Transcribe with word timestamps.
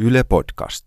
Yle 0.00 0.24
Podcast. 0.24 0.84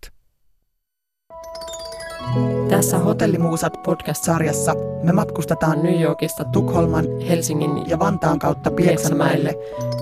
Tässä 2.68 2.98
Hotellimuusat 2.98 3.82
podcast-sarjassa 3.82 4.74
me 5.02 5.12
matkustetaan 5.12 5.82
New 5.82 6.00
Yorkista 6.00 6.44
Tukholman, 6.44 7.04
Helsingin 7.28 7.90
ja 7.90 7.98
Vantaan 7.98 8.38
kautta 8.38 8.70
Pieksämäelle 8.70 9.54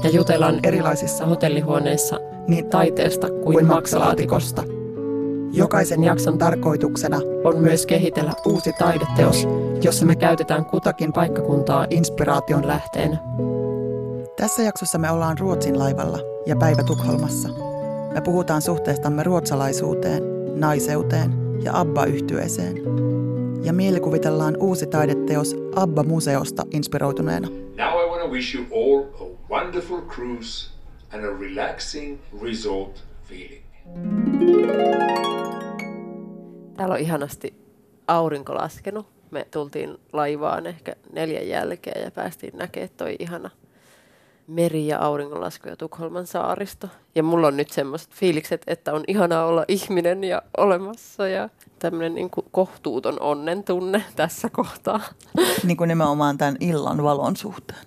ja 0.02 0.10
jutellaan 0.10 0.60
erilaisissa 0.62 1.26
hotellihuoneissa 1.26 2.16
niin 2.48 2.70
taiteesta 2.70 3.26
kuin 3.44 3.66
maksalaatikosta. 3.66 4.62
Jokaisen 5.52 6.04
jakson 6.04 6.38
tarkoituksena 6.38 7.18
on 7.44 7.58
myös 7.58 7.86
kehitellä 7.86 8.32
uusi 8.46 8.72
taideteos, 8.78 9.46
jossa 9.82 10.06
me 10.06 10.16
käytetään 10.16 10.64
kutakin 10.64 11.12
paikkakuntaa 11.12 11.86
inspiraation 11.90 12.66
lähteenä. 12.66 13.18
Tässä 14.36 14.62
jaksossa 14.62 14.98
me 14.98 15.10
ollaan 15.10 15.38
Ruotsin 15.38 15.78
laivalla 15.78 16.18
ja 16.46 16.56
päivä 16.56 16.82
Tukholmassa. 16.82 17.69
Me 18.14 18.20
puhutaan 18.20 18.62
suhteestamme 18.62 19.22
ruotsalaisuuteen, 19.22 20.22
naiseuteen 20.60 21.32
ja 21.62 21.72
ABBA-yhtyeeseen. 21.74 22.76
Ja 23.64 23.72
mielikuvitellaan 23.72 24.56
uusi 24.60 24.86
taideteos 24.86 25.56
ABBA-museosta 25.74 26.62
inspiroituneena. 26.70 27.48
Now 27.48 28.04
I 28.04 28.10
want 28.10 28.22
to 28.22 28.28
wish 28.30 28.56
you 28.56 28.64
all 28.74 29.04
a 29.20 29.24
wonderful 29.50 30.00
cruise 30.00 30.70
and 31.12 31.24
a 31.24 31.38
relaxing 31.38 32.18
resort 32.42 33.04
feeling. 33.22 33.64
Täällä 36.76 36.94
on 36.94 37.00
ihanasti 37.00 37.54
aurinko 38.08 38.54
laskenut. 38.54 39.06
Me 39.30 39.46
tultiin 39.50 39.96
laivaan 40.12 40.66
ehkä 40.66 40.96
neljän 41.12 41.48
jälkeen 41.48 42.02
ja 42.04 42.10
päästiin 42.10 42.56
näkemään 42.56 42.90
toi 42.96 43.16
ihana 43.18 43.50
meri- 44.46 44.86
ja 44.86 44.98
auringonlasku 44.98 45.68
ja 45.68 45.76
Tukholman 45.76 46.26
saaristo. 46.26 46.88
Ja 47.14 47.22
mulla 47.22 47.46
on 47.46 47.56
nyt 47.56 47.70
semmoiset 47.70 48.10
fiilikset, 48.10 48.62
että 48.66 48.92
on 48.92 49.04
ihanaa 49.08 49.46
olla 49.46 49.64
ihminen 49.68 50.24
ja 50.24 50.42
olemassa 50.56 51.28
ja 51.28 51.48
tämmöinen 51.78 52.14
niin 52.14 52.30
kohtuuton 52.50 53.20
onnen 53.20 53.64
tunne 53.64 54.04
tässä 54.16 54.48
kohtaa. 54.52 55.00
Niin 55.66 55.76
kuin 55.76 55.88
nimenomaan 55.88 56.38
tämän 56.38 56.56
illan 56.60 57.02
valon 57.02 57.36
suhteen. 57.36 57.80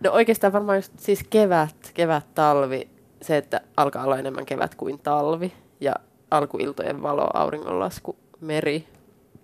No 0.00 0.12
oikeastaan 0.12 0.52
varmaan 0.52 0.78
just 0.78 0.92
siis 0.98 1.24
kevät, 1.30 1.90
kevät, 1.94 2.34
talvi, 2.34 2.88
se, 3.22 3.36
että 3.36 3.60
alkaa 3.76 4.04
olla 4.04 4.18
enemmän 4.18 4.46
kevät 4.46 4.74
kuin 4.74 4.98
talvi 4.98 5.52
ja 5.80 5.94
alkuiltojen 6.30 7.02
valo, 7.02 7.28
auringonlasku, 7.34 8.16
meri, 8.40 8.88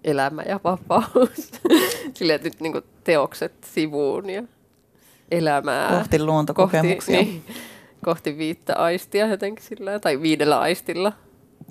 elämä 0.05 0.43
ja 0.43 0.61
vapaus. 0.65 1.51
Silleen, 2.15 2.37
että 2.37 2.49
nyt 2.49 2.61
niin 2.61 2.83
teokset 3.05 3.53
sivuun 3.65 4.31
ja 4.31 4.43
elämää. 5.37 5.89
Kohti 5.89 6.23
luontokokemuksia. 6.23 7.17
Kohti, 7.17 7.31
niin, 7.31 7.45
kohti 8.05 8.39
viittä 8.39 8.75
aistia 8.77 9.27
jotenkin 9.27 9.65
sillä 9.65 9.99
tai 9.99 10.23
viidellä 10.23 10.61
aistilla 10.61 11.13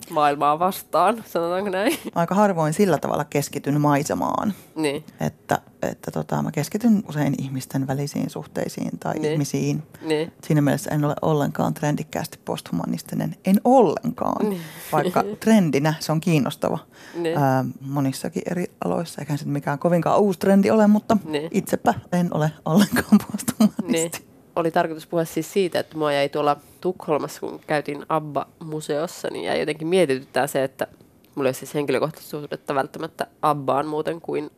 maailmaa 0.10 0.60
vastaan, 0.60 1.24
sanotaanko 1.28 1.70
näin? 1.70 1.98
Aika 2.16 2.36
harvoin 2.36 2.74
sillä 2.74 2.98
tavalla 2.98 3.26
keskityn 3.26 3.82
maisemaan, 3.82 4.54
niin. 4.76 5.04
että, 5.20 5.62
että 5.82 6.12
tota, 6.12 6.42
mä 6.42 6.52
keskityn 6.52 7.04
usein 7.10 7.36
ihmisten 7.42 7.88
välisiin 7.88 8.30
suhteisiin 8.30 9.00
tai 9.00 9.14
Niin. 9.14 9.32
ihmisiin. 9.34 9.84
Niin. 10.02 10.34
Siinä 10.44 10.62
mielessä 10.62 10.92
en 10.92 11.06
ole 11.06 11.16
ollenkaan 11.22 11.74
trendikkäästi 11.74 12.40
posthumanistinen. 12.46 13.36
En 13.46 13.62
ollenkaan, 13.64 14.50
Niin. 14.50 14.62
vaikka 14.92 15.24
trendinä 15.44 15.94
se 16.00 16.12
on 16.12 16.22
kiinnostava 16.22 16.80
Niin. 17.16 17.38
ää, 17.38 17.66
monissakin 17.82 18.44
eri 18.52 18.66
aloissa. 18.86 19.22
Eikä 19.22 19.38
se 19.38 19.46
mikään 19.46 19.80
kovinkaan 19.80 20.20
uusi 20.20 20.40
trendi 20.40 20.72
ole, 20.72 20.88
mutta 20.88 21.18
Niin. 21.26 21.48
itsepä 21.52 21.94
en 22.14 22.28
ole 22.34 22.52
ollenkaan 22.66 23.18
posthumanisti. 23.32 24.20
Niin. 24.20 24.33
Oli 24.56 24.72
tarkoitus 24.72 25.08
puhua 25.08 25.26
siis 25.26 25.54
siitä, 25.54 25.80
että 25.80 25.98
mua 25.98 26.14
jäi 26.14 26.30
tuolla 26.30 26.58
Tukholmassa, 26.82 27.40
kun 27.40 27.60
käytiin 27.68 28.06
ABBA-museossa, 28.10 29.28
niin 29.32 29.46
jäi 29.46 29.60
jotenkin 29.60 29.88
mietityttää 29.88 30.48
se, 30.48 30.64
että 30.64 30.88
mulla 31.36 31.48
ei 31.48 31.50
ole 31.50 31.54
siis 31.54 31.74
henkilökohtaista 31.74 32.30
suhdetta 32.30 32.76
välttämättä 32.76 33.28
ABBAan 33.42 33.88
muuten 33.88 34.22
kuin 34.22 34.52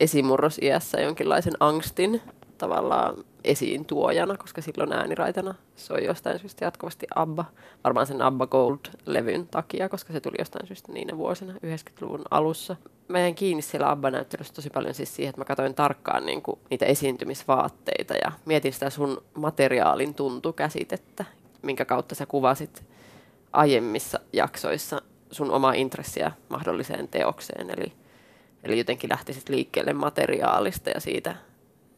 esimurrosiässä 0.00 1.00
jonkinlaisen 1.00 1.52
angstin 1.60 2.22
tavallaan 2.58 3.24
esiin 3.44 3.84
tuojana, 3.84 4.36
koska 4.36 4.62
silloin 4.62 4.92
ääniraitana 4.92 5.54
soi 5.76 6.04
jostain 6.04 6.38
syystä 6.38 6.64
jatkuvasti 6.64 7.06
ABBA. 7.14 7.44
Varmaan 7.84 8.06
sen 8.06 8.22
ABBA 8.22 8.46
Gold-levyn 8.46 9.46
takia, 9.50 9.88
koska 9.88 10.12
se 10.12 10.20
tuli 10.20 10.36
jostain 10.38 10.66
syystä 10.66 10.92
niinä 10.92 11.16
vuosina 11.16 11.52
90-luvun 11.52 12.22
alussa. 12.30 12.76
Mä 13.08 13.18
jäin 13.18 13.34
kiinni 13.34 13.62
siellä 13.62 13.90
ABBA-näyttelyssä 13.90 14.54
tosi 14.54 14.70
paljon 14.70 14.94
siis 14.94 15.16
siihen, 15.16 15.30
että 15.30 15.40
mä 15.40 15.44
katsoin 15.44 15.74
tarkkaan 15.74 16.26
niin 16.26 16.42
kuin 16.42 16.58
niitä 16.70 16.86
esiintymisvaatteita 16.86 18.14
ja 18.14 18.32
mietin 18.44 18.72
sitä 18.72 18.90
sun 18.90 19.22
materiaalin 19.34 20.14
tuntukäsitettä, 20.14 21.24
minkä 21.62 21.84
kautta 21.84 22.14
sä 22.14 22.26
kuvasit 22.26 22.84
aiemmissa 23.52 24.20
jaksoissa 24.32 25.02
sun 25.30 25.50
omaa 25.50 25.72
intressiä 25.72 26.32
mahdolliseen 26.48 27.08
teokseen. 27.08 27.70
Eli, 27.70 27.92
eli 28.64 28.78
jotenkin 28.78 29.10
lähtisit 29.10 29.48
liikkeelle 29.48 29.92
materiaalista 29.92 30.90
ja 30.90 31.00
siitä 31.00 31.36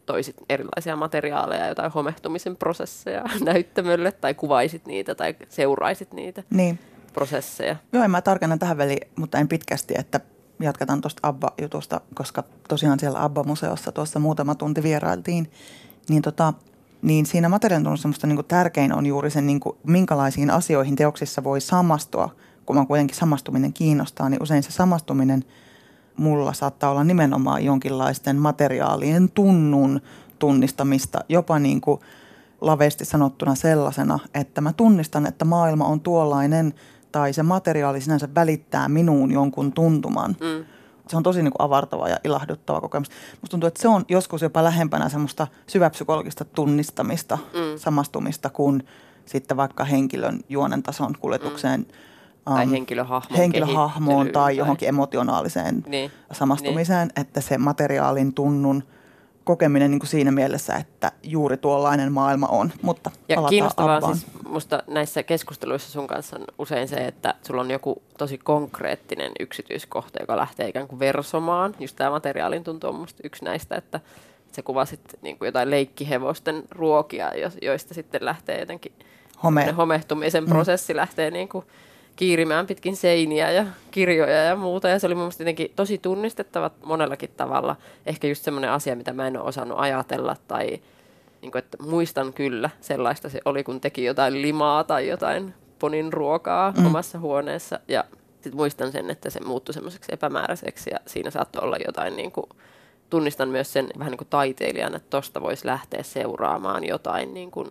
toisit 0.06 0.36
erilaisia 0.48 0.96
materiaaleja, 0.96 1.68
jotain 1.68 1.92
homehtumisen 1.92 2.56
prosesseja 2.56 3.24
näyttämölle 3.44 4.12
tai 4.12 4.34
kuvaisit 4.34 4.86
niitä 4.86 5.14
tai 5.14 5.34
seuraisit 5.48 6.12
niitä 6.12 6.42
Niin. 6.50 6.78
prosesseja. 7.12 7.76
Joo, 7.92 8.04
en 8.04 8.10
mä 8.10 8.22
tarkennan 8.22 8.58
tähän 8.58 8.78
väliin, 8.78 9.08
mutta 9.16 9.38
en 9.38 9.48
pitkästi, 9.48 9.94
että 9.98 10.20
jatketaan 10.60 11.00
tuosta 11.00 11.28
ABBA-jutusta, 11.28 12.00
koska 12.14 12.44
tosiaan 12.68 13.00
siellä 13.00 13.24
ABBA-museossa 13.24 13.92
tuossa 13.92 14.18
muutama 14.18 14.54
tunti 14.54 14.82
vierailtiin, 14.82 15.50
niin, 16.08 16.22
tota, 16.22 16.52
niin 17.02 17.26
siinä 17.26 17.48
materiaalin 17.48 17.88
niin 18.26 18.44
tärkein 18.44 18.92
on 18.94 19.06
juuri 19.06 19.30
se, 19.30 19.40
niin 19.40 19.60
kuin, 19.60 19.76
minkälaisiin 19.86 20.50
asioihin 20.50 20.96
teoksissa 20.96 21.44
voi 21.44 21.60
samastua, 21.60 22.30
kun 22.66 22.76
mä 22.76 22.86
kuitenkin 22.86 23.16
samastuminen 23.16 23.72
kiinnostaa, 23.72 24.28
niin 24.28 24.42
usein 24.42 24.62
se 24.62 24.70
samastuminen 24.72 25.44
mulla 26.16 26.52
saattaa 26.52 26.90
olla 26.90 27.04
nimenomaan 27.04 27.64
jonkinlaisten 27.64 28.36
materiaalien 28.36 29.30
tunnun 29.30 30.00
tunnistamista, 30.38 31.20
jopa 31.28 31.58
niin 31.58 31.80
kuin 31.80 32.00
laveasti 32.60 33.04
sanottuna 33.04 33.54
sellaisena, 33.54 34.18
että 34.34 34.60
mä 34.60 34.72
tunnistan, 34.72 35.26
että 35.26 35.44
maailma 35.44 35.84
on 35.84 36.00
tuollainen 36.00 36.74
tai 37.12 37.32
se 37.32 37.42
materiaali 37.42 38.00
sinänsä 38.00 38.28
välittää 38.34 38.88
minuun 38.88 39.32
jonkun 39.32 39.72
tuntuman. 39.72 40.36
Mm. 40.40 40.64
Se 41.08 41.16
on 41.16 41.22
tosi 41.22 41.42
niin 41.42 41.52
kuin 41.52 41.66
avartava 41.66 42.08
ja 42.08 42.16
ilahduttava 42.24 42.80
kokemus. 42.80 43.08
Musta 43.40 43.50
tuntuu, 43.50 43.66
että 43.66 43.82
se 43.82 43.88
on 43.88 44.04
joskus 44.08 44.42
jopa 44.42 44.64
lähempänä 44.64 45.08
semmoista 45.08 45.46
syväpsykologista 45.66 46.44
tunnistamista, 46.44 47.38
Mm. 47.52 47.78
samastumista 47.78 48.50
kuin 48.50 48.86
sitten 49.26 49.56
vaikka 49.56 49.84
henkilön 49.84 50.40
juonen 50.48 50.82
tason 50.82 51.14
kuljetukseen. 51.20 51.86
Tai 52.54 52.70
henkilöhahmon 52.70 53.36
henkilöhahmoon 53.38 54.28
tai 54.32 54.56
johonkin 54.56 54.88
emotionaaliseen 54.88 55.84
Niin. 55.86 56.10
samastumiseen, 56.32 57.10
että 57.16 57.40
se 57.40 57.58
materiaalin 57.58 58.34
tunnun 58.34 58.82
kokeminen 59.44 59.90
niin 59.90 59.98
kuin 59.98 60.08
siinä 60.08 60.30
mielessä, 60.30 60.74
että 60.74 61.12
juuri 61.22 61.56
tuollainen 61.56 62.12
maailma 62.12 62.46
on. 62.46 62.72
Mutta 62.82 63.10
Ja 63.28 63.42
kiinnostavaa 63.42 63.96
Abbaan. 63.96 64.16
siis 64.16 64.26
musta 64.48 64.82
näissä 64.86 65.22
keskusteluissa 65.22 65.90
sun 65.90 66.06
kanssa 66.06 66.36
on 66.36 66.44
usein 66.58 66.88
se, 66.88 66.96
että 66.96 67.34
sulla 67.42 67.60
on 67.60 67.70
joku 67.70 68.02
tosi 68.18 68.38
konkreettinen 68.38 69.32
yksityiskohta, 69.40 70.22
joka 70.22 70.36
lähtee 70.36 70.68
ikään 70.68 70.88
kuin 70.88 70.98
versomaan. 70.98 71.74
Just 71.80 71.96
tämä 71.96 72.10
materiaalin 72.10 72.64
tuntu 72.64 72.88
on 72.88 72.94
musta 72.94 73.20
yksi 73.24 73.44
näistä, 73.44 73.76
että 73.76 74.00
sä 74.52 74.62
kuvasit 74.62 75.00
niin 75.22 75.38
kuin 75.38 75.46
jotain 75.46 75.70
leikkihevosten 75.70 76.62
ruokia, 76.70 77.32
joista 77.62 77.94
sitten 77.94 78.24
lähtee 78.24 78.60
jotenkin 78.60 78.92
Home. 79.42 79.72
homehtumisen 79.76 80.44
Mm. 80.44 80.48
prosessi 80.50 80.96
lähtee 80.96 81.30
niin 81.30 81.48
kuin 81.48 81.64
kiirimään 82.16 82.66
pitkin 82.66 82.96
seiniä 82.96 83.50
ja 83.50 83.66
kirjoja 83.90 84.36
ja 84.44 84.56
muuta. 84.56 84.88
Ja 84.88 84.98
se 84.98 85.06
oli 85.06 85.14
mun 85.14 85.22
mielestä 85.22 85.42
jotenkin 85.42 85.72
tosi 85.76 85.98
tunnistettava 85.98 86.70
monellakin 86.84 87.30
tavalla. 87.36 87.76
Ehkä 88.06 88.26
just 88.26 88.42
semmoinen 88.44 88.70
asia, 88.70 88.96
mitä 88.96 89.12
mä 89.12 89.26
en 89.26 89.36
ole 89.36 89.48
osannut 89.48 89.78
ajatella 89.80 90.36
tai 90.48 90.66
niin 91.42 91.52
kuin, 91.52 91.58
että 91.58 91.82
muistan 91.82 92.32
kyllä 92.32 92.70
sellaista 92.80 93.28
se 93.28 93.40
oli, 93.44 93.64
kun 93.64 93.80
teki 93.80 94.04
jotain 94.04 94.42
limaa 94.42 94.84
tai 94.84 95.08
jotain 95.08 95.54
ponin 95.78 96.12
ruokaa 96.12 96.72
Mm. 96.78 96.86
omassa 96.86 97.18
huoneessa. 97.18 97.80
Ja 97.88 98.04
sitten 98.32 98.56
muistan 98.56 98.92
sen, 98.92 99.10
että 99.10 99.30
se 99.30 99.40
muuttui 99.40 99.74
semmoiseksi 99.74 100.12
epämääräiseksi 100.14 100.90
ja 100.90 100.98
siinä 101.06 101.30
saattoi 101.30 101.62
olla 101.64 101.76
jotain 101.86 102.16
niin 102.16 102.32
kuin, 102.32 102.46
tunnistan 103.10 103.48
myös 103.48 103.72
sen 103.72 103.88
vähän 103.98 104.10
niin 104.10 104.18
kuin 104.18 104.28
taiteilijana, 104.30 104.96
että 104.96 105.10
tosta 105.10 105.40
voisi 105.40 105.66
lähteä 105.66 106.02
seuraamaan 106.02 106.84
jotain 106.84 107.34
niin 107.34 107.50
kuin, 107.50 107.70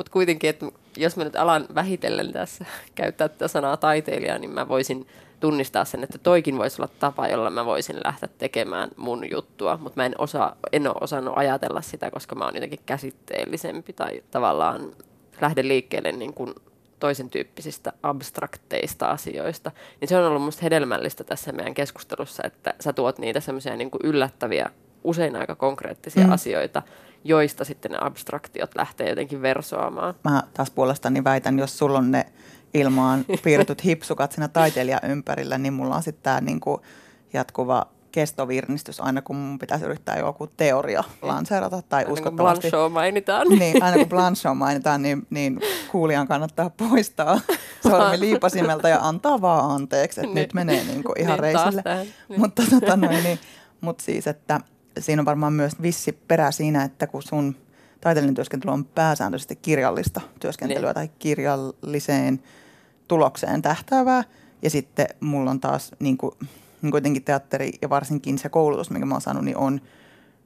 mutta 0.00 0.12
kuitenkin, 0.12 0.50
että 0.50 0.66
jos 0.96 1.16
mä 1.16 1.24
nyt 1.24 1.36
alan 1.36 1.66
vähitellen 1.74 2.32
tässä 2.32 2.64
käyttää 2.94 3.28
tätä 3.28 3.48
sanaa 3.48 3.76
taiteilija, 3.76 4.38
niin 4.38 4.50
mä 4.50 4.68
voisin 4.68 5.06
tunnistaa 5.40 5.84
sen, 5.84 6.02
että 6.02 6.18
toikin 6.18 6.58
voisi 6.58 6.82
olla 6.82 6.92
tapa, 6.98 7.28
jolla 7.28 7.50
mä 7.50 7.64
voisin 7.64 7.96
lähteä 8.04 8.28
tekemään 8.38 8.90
mun 8.96 9.30
juttua, 9.30 9.76
mutta 9.76 10.00
mä 10.00 10.06
en, 10.06 10.14
osaa, 10.18 10.56
en 10.72 10.86
ole 10.86 10.96
osannut 11.00 11.34
ajatella 11.36 11.80
sitä, 11.80 12.10
koska 12.10 12.34
mä 12.34 12.44
oon 12.44 12.54
jotenkin 12.54 12.80
käsitteellisempi 12.86 13.92
tai 13.92 14.22
tavallaan 14.30 14.90
lähden 15.40 15.68
liikkeelle 15.68 16.12
niin 16.12 16.34
kuin 16.34 16.54
toisen 17.00 17.30
tyyppisistä 17.30 17.92
abstrakteista 18.02 19.06
asioista, 19.06 19.70
niin 20.00 20.08
se 20.08 20.16
on 20.16 20.26
ollut 20.26 20.42
musta 20.42 20.62
hedelmällistä 20.62 21.24
tässä 21.24 21.52
meidän 21.52 21.74
keskustelussa, 21.74 22.42
että 22.46 22.74
sä 22.80 22.92
tuot 22.92 23.18
niitä 23.18 23.40
semmoisia 23.40 23.76
niin 23.76 23.90
kuin 23.90 24.00
yllättäviä, 24.04 24.70
usein 25.04 25.36
aika 25.36 25.54
konkreettisia 25.54 26.26
mm. 26.26 26.32
asioita, 26.32 26.82
joista 27.24 27.64
sitten 27.64 27.90
ne 27.90 27.98
abstraktiot 28.00 28.74
lähtee 28.76 29.08
jotenkin 29.08 29.42
versoamaan. 29.42 30.14
Mä 30.24 30.42
taas 30.54 30.70
puolestani 30.70 31.24
väitän, 31.24 31.58
jos 31.58 31.78
sulla 31.78 31.98
on 31.98 32.10
ne 32.10 32.26
ilmaan 32.74 33.24
piirretyt 33.44 33.84
hipsukat 33.84 34.32
siinä 34.32 34.48
taiteilijan 34.48 35.00
ympärillä, 35.10 35.58
niin 35.58 35.72
mulla 35.72 35.96
on 35.96 36.02
sitten 36.02 36.22
tämä 36.22 36.40
niinku 36.40 36.80
jatkuva 37.32 37.86
kestovirnistys 38.12 39.00
aina, 39.00 39.22
kun 39.22 39.36
mun 39.36 39.58
pitäisi 39.58 39.84
yrittää 39.84 40.18
joku 40.18 40.46
teoria 40.46 41.04
lanseerata 41.22 41.82
tai 41.88 41.98
aina 42.02 42.12
uskottavasti. 42.12 42.70
Kun 42.70 42.92
mainitaan. 42.92 43.48
Niin, 43.48 43.82
aina 43.82 43.96
kun 43.98 44.08
Blanchot 44.16 44.56
mainitaan, 44.58 45.02
niin, 45.02 45.26
niin 45.30 45.60
kuulijan 45.92 46.28
kannattaa 46.28 46.70
poistaa 46.70 47.40
sormi 47.88 48.20
liipasimelta 48.20 48.88
ja 48.88 48.98
antaa 49.00 49.40
vaan 49.40 49.70
anteeksi, 49.70 50.20
että 50.20 50.34
Niin. 50.34 50.42
nyt 50.42 50.54
menee 50.54 50.84
niin 50.84 51.04
kuin 51.04 51.20
ihan 51.20 51.32
Niin, 51.32 51.40
reisille. 51.40 51.82
Niin. 52.28 52.40
Mutta 52.40 52.62
tota 52.70 52.96
noin, 52.96 53.22
niin, 53.24 53.38
mut 53.80 54.00
siis, 54.00 54.26
että 54.26 54.60
siinä 54.98 55.22
on 55.22 55.26
varmaan 55.26 55.52
myös 55.52 55.72
vissi 55.82 56.12
perä 56.12 56.50
siinä, 56.50 56.84
että 56.84 57.06
kun 57.06 57.22
sun 57.22 57.56
taiteellinen 58.00 58.34
työskentely 58.34 58.72
on 58.72 58.84
pääsääntöisesti 58.84 59.56
kirjallista 59.56 60.20
työskentelyä 60.40 60.88
Niin. 60.88 60.94
tai 60.94 61.10
kirjalliseen 61.18 62.42
tulokseen 63.08 63.62
tähtäävää. 63.62 64.24
Ja 64.62 64.70
sitten 64.70 65.06
mulla 65.20 65.50
on 65.50 65.60
taas 65.60 65.90
niin 65.98 66.16
kuin, 66.18 66.34
niin 66.82 66.90
kuitenkin 66.90 67.24
teatteri 67.24 67.70
ja 67.82 67.90
varsinkin 67.90 68.38
se 68.38 68.48
koulutus, 68.48 68.90
minkä 68.90 69.06
mä 69.06 69.14
oon 69.14 69.20
saanut, 69.20 69.44
niin 69.44 69.56
on 69.56 69.80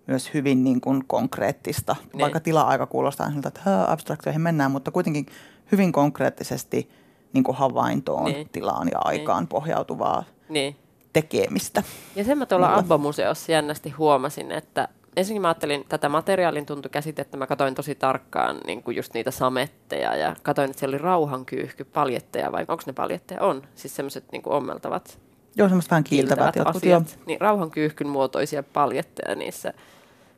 myös 0.07 0.31
hyvin 0.35 0.65
niin 0.65 0.81
kuin 0.81 1.05
konkreettista. 1.07 1.97
Niin. 2.13 2.21
Vaikka 2.21 2.41
tila-aika 2.41 2.87
kuulostaa 2.87 3.31
siltä, 3.31 3.49
että 3.49 3.61
"Hää, 3.65 3.93
abstraktioihin 3.93 4.41
mennään, 4.43 4.71
mutta 4.71 4.91
kuitenkin 4.91 5.27
hyvin 5.73 5.93
konkreettisesti 5.93 6.91
niin 7.33 7.45
kuin 7.45 7.57
havaintoon, 7.57 8.25
Niin. 8.33 8.49
tilaan 8.49 8.89
ja 8.93 8.99
aikaan 9.05 9.47
pohjautuvaa 9.47 10.25
niin. 10.49 10.77
Tekemistä. 11.15 11.83
Ja 12.17 12.25
sen 12.25 12.39
mä 12.39 12.47
tuolla. 12.47 12.77
Abba-museossa 12.77 13.53
jännästi 13.53 13.91
huomasin, 13.91 14.53
että 14.53 14.89
ensinnäkin 15.17 15.43
mä 15.43 15.49
ajattelin 15.49 15.85
tätä 15.89 16.09
materiaalin 16.09 16.67
tuntukäsitettä, 16.67 17.37
mä 17.37 17.47
katsoin 17.47 17.75
tosi 17.75 17.95
tarkkaan 17.95 18.57
niin 18.67 18.83
kuin 18.83 18.97
just 18.97 19.15
niitä 19.15 19.31
sametteja 19.31 20.17
ja 20.17 20.37
katsoin, 20.43 20.71
että 20.71 20.81
siellä 20.81 20.95
oli 20.95 21.03
rauhankyyhky, 21.03 21.85
paljetteja 21.85 22.53
vai 22.53 22.65
onko 22.69 22.83
ne 22.87 22.93
paljetteja? 22.93 23.41
On, 23.41 23.63
siis 23.75 23.97
semmoiset 23.97 24.25
niin 24.33 24.43
ommeltavat 24.47 25.19
Joo, 25.57 25.69
semmoista 25.69 25.91
vähän 25.91 26.05
kiiltävät 26.05 26.55
kiiltävät 26.55 26.67
jotkut. 26.67 26.85
Joo. 26.85 26.97
asiat. 26.97 27.19
Niin 27.27 27.41
rauhankyyhkyn 27.41 28.09
muotoisia 28.09 28.63
paljetteja 28.63 29.35
niissä, 29.35 29.73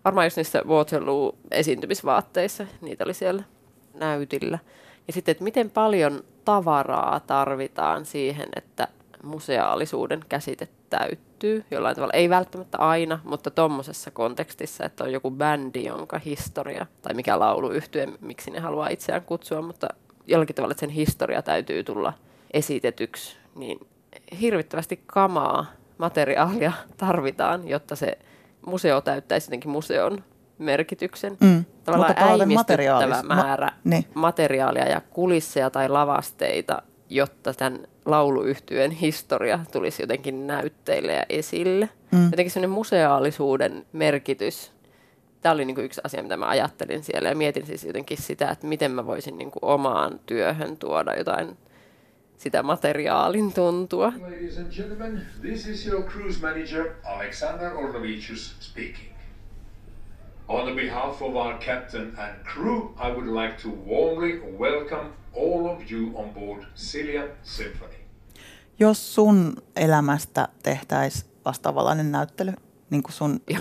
varmaan 0.05 0.26
just 0.26 0.37
niissä 0.37 0.62
Waterloo-esiintymisvaatteissa, 0.67 2.67
niitä 2.81 3.05
oli 3.05 3.14
siellä 3.14 3.43
näytillä. 3.94 4.58
Ja 5.06 5.12
sitten, 5.12 5.32
että 5.32 5.44
miten 5.44 5.70
paljon 5.70 6.25
tavaraa 6.44 7.20
tarvitaan 7.20 8.05
siihen, 8.05 8.49
että 8.56 8.88
museaalisuuden 9.22 10.20
käsite 10.28 10.68
täyttyy 10.90 11.64
jollain 11.70 11.94
tavalla. 11.94 12.12
Ei 12.12 12.30
välttämättä 12.30 12.78
aina, 12.78 13.18
mutta 13.24 13.50
tuommoisessa 13.50 14.10
kontekstissa, 14.10 14.84
että 14.84 15.04
on 15.04 15.12
joku 15.12 15.30
bändi, 15.30 15.84
jonka 15.84 16.18
historia, 16.18 16.86
tai 17.02 17.14
mikä 17.14 17.38
lauluyhtye, 17.38 18.08
miksi 18.20 18.50
ne 18.50 18.60
haluaa 18.60 18.88
itseään 18.88 19.22
kutsua, 19.22 19.62
mutta 19.62 19.88
jollakin 20.26 20.56
tavalla, 20.56 20.72
että 20.72 20.80
sen 20.80 20.90
historia 20.90 21.42
täytyy 21.42 21.84
tulla 21.84 22.12
esitetyksi, 22.52 23.36
niin 23.54 23.86
hirvittävästi 24.40 25.00
kamaa, 25.06 25.66
materiaalia 25.98 26.72
tarvitaan, 26.96 27.68
jotta 27.68 27.96
se 27.96 28.18
museo 28.66 29.00
täyttäisi 29.00 29.46
jotenkin 29.46 29.70
museon 29.70 30.24
merkityksen. 30.58 31.36
Mm. 31.40 31.64
Tavallaan 31.84 32.14
äimistyttävä 32.18 32.82
materiaalis- 32.82 33.26
ma- 33.26 33.34
määrä 33.34 33.72
niin. 33.84 34.04
materiaalia 34.14 34.88
ja 34.88 35.00
kulisseja 35.00 35.70
tai 35.70 35.88
lavasteita, 35.88 36.82
jotta 37.10 37.54
tämän 37.54 37.78
lauluyhtyeen 38.06 38.91
historia 38.91 39.58
tulisi 39.73 40.03
jotenkin 40.03 40.47
näytteille 40.47 41.12
ja 41.12 41.26
esille. 41.29 41.88
Mm. 42.12 42.25
Jotenkin 42.25 42.50
sellainen 42.50 42.75
museaalisuuden 42.75 43.87
merkitys. 43.93 44.73
Tämä 45.41 45.53
oli 45.53 45.64
niin 45.64 45.75
kuin 45.75 45.85
yksi 45.85 46.00
asia, 46.05 46.23
mitä 46.23 46.37
mä 46.37 46.49
ajattelin 46.49 47.05
siellä 47.05 47.29
ja 47.29 47.37
mietin 47.37 47.67
siis 47.67 47.85
jotenkin 47.85 48.23
sitä, 48.23 48.50
että 48.50 48.67
miten 48.67 48.91
mä 48.91 49.06
voisin 49.06 49.38
niin 49.38 49.50
kuin 49.50 49.64
omaan 49.64 50.20
työhön 50.26 50.76
tuoda 50.76 51.14
jotain 51.14 51.56
sitä 52.37 52.62
materiaalin 52.62 53.53
tuntua. 53.53 54.12
Ladies 54.20 54.59
and 54.59 54.73
gentlemen, 54.73 55.26
this 55.41 55.67
is 55.67 55.87
your 55.87 56.02
cruise 56.02 56.41
manager 56.41 56.87
Alexander 57.05 57.76
Orlovicius 57.76 58.56
speaking. 58.61 59.17
On 60.49 60.76
behalf 60.76 61.23
of 61.23 61.35
our 61.35 61.59
captain 61.59 62.14
and 62.19 62.44
crew, 62.44 62.94
I 62.99 63.11
would 63.11 63.26
like 63.26 63.56
to 63.62 63.69
warmly 63.69 64.41
welcome 64.59 65.12
all 65.37 65.67
of 65.67 65.91
you 65.91 66.11
on 66.15 66.31
board 66.35 66.65
Celia 66.77 67.23
Symphony. 67.43 67.94
Jos 68.79 69.15
sun 69.15 69.56
elämästä 69.77 70.49
tehtäisiin 70.62 71.31
vastaavanlainen 71.44 72.12
näyttely, 72.12 72.53
niin 72.91 73.03
kuin 73.03 73.12
sun 73.12 73.41
Life, 73.49 73.61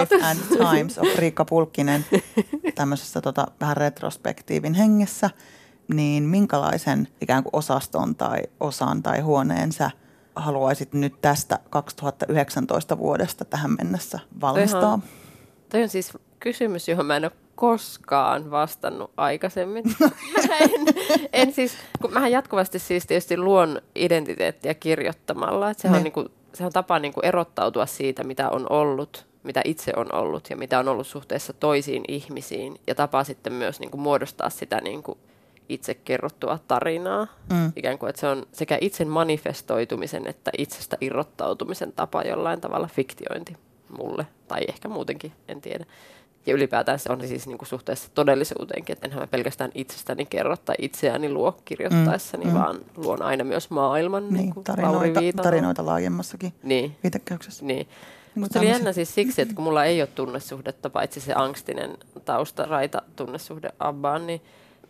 Life 0.00 0.26
and 0.26 0.38
Times 0.74 0.98
of 0.98 1.08
Riikka 1.18 1.44
Pulkkinen 1.44 2.04
tämmöisessä 2.74 3.20
tota, 3.20 3.46
vähän 3.60 3.76
retrospektiivin 3.76 4.74
hengessä, 4.74 5.30
niin 5.94 6.22
minkälaisen 6.22 7.08
ikään 7.20 7.42
kuin 7.42 7.50
osaston 7.56 8.14
tai 8.16 8.38
osan 8.60 9.02
tai 9.02 9.20
huoneen 9.20 9.72
sä 9.72 9.90
haluaisit 10.36 10.92
nyt 10.92 11.20
tästä 11.20 11.58
2019 11.70 12.98
vuodesta 12.98 13.44
tähän 13.44 13.70
mennessä 13.78 14.18
valmistaa? 14.40 14.80
Toihan- 14.80 15.02
Toi 15.68 15.82
on 15.82 15.88
siis 15.88 16.12
kysymys, 16.40 16.88
johon 16.88 17.06
mä 17.06 17.16
en 17.16 17.24
ole 17.24 17.32
koskaan 17.54 18.50
vastannut 18.50 19.10
aikaisemmin. 19.16 19.84
Mä 20.48 20.58
en, 20.60 20.70
en 21.32 21.52
siis, 21.52 21.76
kun 22.00 22.12
mähän 22.12 22.32
jatkuvasti 22.32 22.78
siis 22.78 23.06
tietysti 23.06 23.36
luon 23.36 23.80
identiteettiä 23.94 24.74
kirjoittamalla. 24.74 25.70
Että 25.70 25.82
sehän 25.82 25.96
on, 25.96 26.04
Niin. 26.04 26.12
niinku, 26.16 26.34
se 26.54 26.64
on 26.66 26.72
tapa 26.72 26.98
niinku 26.98 27.20
erottautua 27.20 27.86
siitä, 27.86 28.24
mitä 28.24 28.50
on 28.50 28.66
ollut, 28.70 29.26
mitä 29.42 29.60
itse 29.64 29.92
on 29.96 30.14
ollut 30.14 30.50
ja 30.50 30.56
mitä 30.56 30.78
on 30.78 30.88
ollut 30.88 31.06
suhteessa 31.06 31.52
toisiin 31.52 32.04
ihmisiin. 32.08 32.80
Ja 32.86 32.94
tapa 32.94 33.24
sitten 33.24 33.52
myös 33.52 33.80
niinku 33.80 33.96
muodostaa 33.96 34.50
sitä 34.50 34.80
niinku 34.80 35.18
itse 35.68 35.94
kerrottua 35.94 36.58
tarinaa. 36.68 37.26
Mm. 37.52 37.72
Ikään 37.76 37.98
kuin, 37.98 38.10
että 38.10 38.20
se 38.20 38.26
on 38.28 38.46
sekä 38.52 38.78
itsen 38.80 39.08
manifestoitumisen 39.08 40.26
että 40.26 40.50
itsestä 40.58 40.96
irrottautumisen 41.00 41.92
tapa 41.92 42.22
jollain 42.22 42.60
tavalla 42.60 42.88
fiktiointi 42.94 43.56
mulle, 43.98 44.26
tai 44.48 44.60
ehkä 44.68 44.88
muutenkin, 44.88 45.32
en 45.48 45.60
tiedä. 45.60 45.84
Ja 46.46 46.54
ylipäätään 46.54 46.98
se 46.98 47.12
on 47.12 47.28
siis 47.28 47.46
niin 47.46 47.58
kuin 47.58 47.68
suhteessa 47.68 48.08
todellisuuteenkin, 48.14 48.92
että 48.92 49.06
enhän 49.06 49.22
mä 49.22 49.26
pelkästään 49.26 49.70
itsestäni 49.74 50.26
kerro 50.26 50.56
tai 50.56 50.74
itseäni 50.78 51.28
luo 51.32 51.56
kirjoittaessani, 51.64 52.44
Mm, 52.44 52.50
mm, 52.50 52.56
mm. 52.56 52.62
vaan 52.62 52.78
luon 52.96 53.22
aina 53.22 53.44
myös 53.44 53.70
maailman, 53.70 54.22
niin, 54.24 54.34
Niin, 54.34 54.54
kuin 54.54 54.64
tarinoita, 54.64 55.20
tarinoita 55.42 55.86
laajemmassakin 55.86 56.52
Niin, 56.62 56.96
viitekehyksessä. 57.02 57.64
niin. 57.64 57.76
Niin 58.34 58.40
Musta 58.42 58.58
oli 58.58 58.68
jännä 58.68 58.92
siis 58.92 59.14
siksi, 59.14 59.42
että 59.42 59.54
kun 59.54 59.64
mulla 59.64 59.84
ei 59.84 60.00
ole 60.02 60.08
tunnesuhdetta, 60.14 60.90
paitsi 60.90 61.20
se 61.20 61.32
angstinen 61.36 61.90
taustaraita 62.24 63.02
tunnesuhde 63.16 63.68
Abbaan, 63.78 64.26
niin 64.26 64.40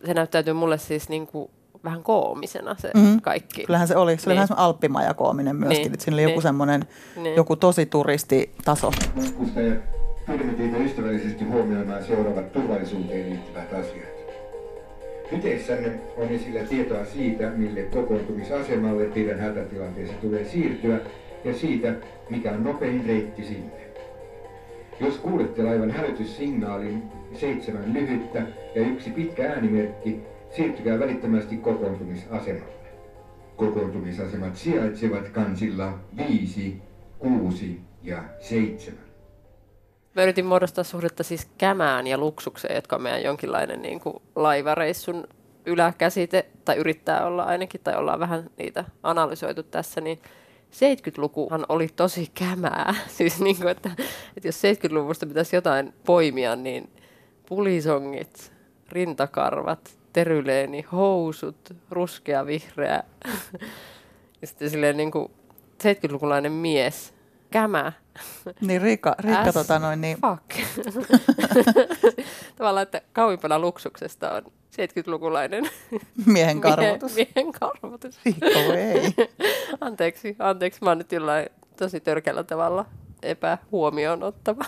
se 0.05 0.13
näyttäytyy 0.13 0.53
mulle 0.53 0.77
siis 0.77 1.09
niin 1.09 1.27
kuin 1.27 1.49
vähän 1.83 2.03
koomisena 2.03 2.75
se 2.79 2.91
Mhm. 2.95 3.17
kaikki. 3.21 3.63
Kyllähän 3.63 3.87
se 3.87 3.95
oli. 3.95 4.17
Se 4.17 4.21
oli 4.21 4.33
Niin. 4.33 4.35
vähän 4.35 4.47
semmoinen 4.47 4.65
alppimajakoominen 4.65 5.55
myöskin. 5.55 5.83
Niin, 5.83 5.93
Että 5.93 6.03
siinä 6.03 6.15
oli 6.15 6.23
joku 6.23 6.33
niin. 6.33 6.41
semmoinen, 6.41 6.85
Niin. 7.15 7.35
joku 7.35 7.55
tosi 7.55 7.85
turistitaso. 7.85 8.91
Matkustajat, 9.15 9.79
pyydämme 10.25 10.53
teitä 10.53 10.77
ystävällisesti 10.77 11.45
huomioimaan 11.45 12.03
seuraavat 12.03 12.51
turvallisuuteen 12.51 13.29
liittyvät 13.29 13.73
asiat. 13.73 14.15
Hyteissänne 15.31 15.99
on 16.17 16.27
esillä 16.27 16.59
tietoa 16.59 17.05
siitä, 17.05 17.49
mille 17.49 17.81
kokoontumisasemalle 17.81 19.05
teidän 19.05 19.39
hätätilanteessa 19.39 20.15
tulee 20.21 20.45
siirtyä 20.45 20.99
ja 21.43 21.53
siitä, 21.53 21.93
mikä 22.29 22.51
on 22.51 22.63
nopein 22.63 23.05
reitti 23.07 23.43
sinne. 23.43 23.85
Jos 24.99 25.17
kuulette 25.17 25.63
laivan 25.63 25.91
hälytyssignaalin 25.91 27.03
seitsemän 27.33 27.93
lyhyttä 27.93 28.41
ja 28.75 28.81
yksi 28.81 29.09
pitkä 29.09 29.49
äänimerkki, 29.49 30.19
siirtykää 30.49 30.99
välittömästi 30.99 31.57
kokoontumisasemalle. 31.57 32.75
Kokoontumisasemat 33.55 34.55
sijaitsevat 34.55 35.29
kansilla 35.29 35.99
5, 36.17 36.81
6 37.19 37.79
ja 38.03 38.23
7. 38.39 39.04
Mä 40.15 40.23
yritin 40.23 40.45
muodostaa 40.45 40.83
suhdetta 40.83 41.23
siis 41.23 41.47
kämään 41.57 42.07
ja 42.07 42.17
luksukseen, 42.17 42.75
jotka 42.75 42.95
on 42.95 43.01
meidän 43.01 43.23
jonkinlainen 43.23 43.81
niin 43.81 43.99
kuin 43.99 44.15
laivareissun 44.35 45.27
yläkäsite, 45.65 46.45
tai 46.65 46.75
yrittää 46.75 47.25
olla 47.25 47.43
ainakin, 47.43 47.81
tai 47.83 47.95
ollaan 47.95 48.19
vähän 48.19 48.49
niitä 48.57 48.85
analysoitu 49.03 49.63
tässä, 49.63 50.01
niin 50.01 50.19
70-lukuhan 50.71 51.65
oli 51.69 51.87
tosi 51.95 52.31
kämää. 52.33 52.95
Siis 53.17 53.41
niin 53.41 53.57
kuin, 53.57 53.67
että, 53.67 53.91
että 54.37 54.47
jos 54.47 54.61
70-luvusta 54.63 55.25
pitäisi 55.25 55.55
jotain 55.55 55.93
poimia, 56.05 56.55
niin 56.55 56.89
pulisongit, 57.49 58.53
rintakarvat, 58.89 59.97
teryleeni, 60.13 60.81
housut, 60.81 61.73
ruskea, 61.89 62.45
vihreä. 62.45 63.03
Ja 64.41 64.47
sitten 64.47 64.69
silleen 64.69 64.97
niin 64.97 65.11
kuin 65.11 65.31
70-lukulainen 65.83 66.51
mies, 66.51 67.14
kämä, 67.55 67.91
Niin 68.61 68.81
Riikka, 68.81 69.15
Riikka 69.19 69.53
tota 69.53 69.79
noin, 69.79 70.01
niin, 70.01 70.17
Fuck. 70.21 70.43
Tavallaan, 72.57 72.83
että 72.83 73.01
kauimpana 73.13 73.59
luksuksesta 73.59 74.31
on 74.31 74.41
70-lukulainen 74.45 75.69
miehen 76.25 76.61
karvotus. 76.61 77.15
Miehen, 77.15 77.31
miehen 77.35 77.51
karvotus. 77.51 78.19
Riikka, 78.25 78.47
ei. 78.77 79.13
Anteeksi, 79.81 80.35
anteeksi, 80.39 80.79
mä 80.83 80.89
oon 80.89 80.97
nyt 80.97 81.11
jollain 81.11 81.49
tosi 81.77 81.99
törkeällä 81.99 82.43
tavalla 82.43 82.85
epähuomioon 83.23 84.23
ottava. 84.23 84.65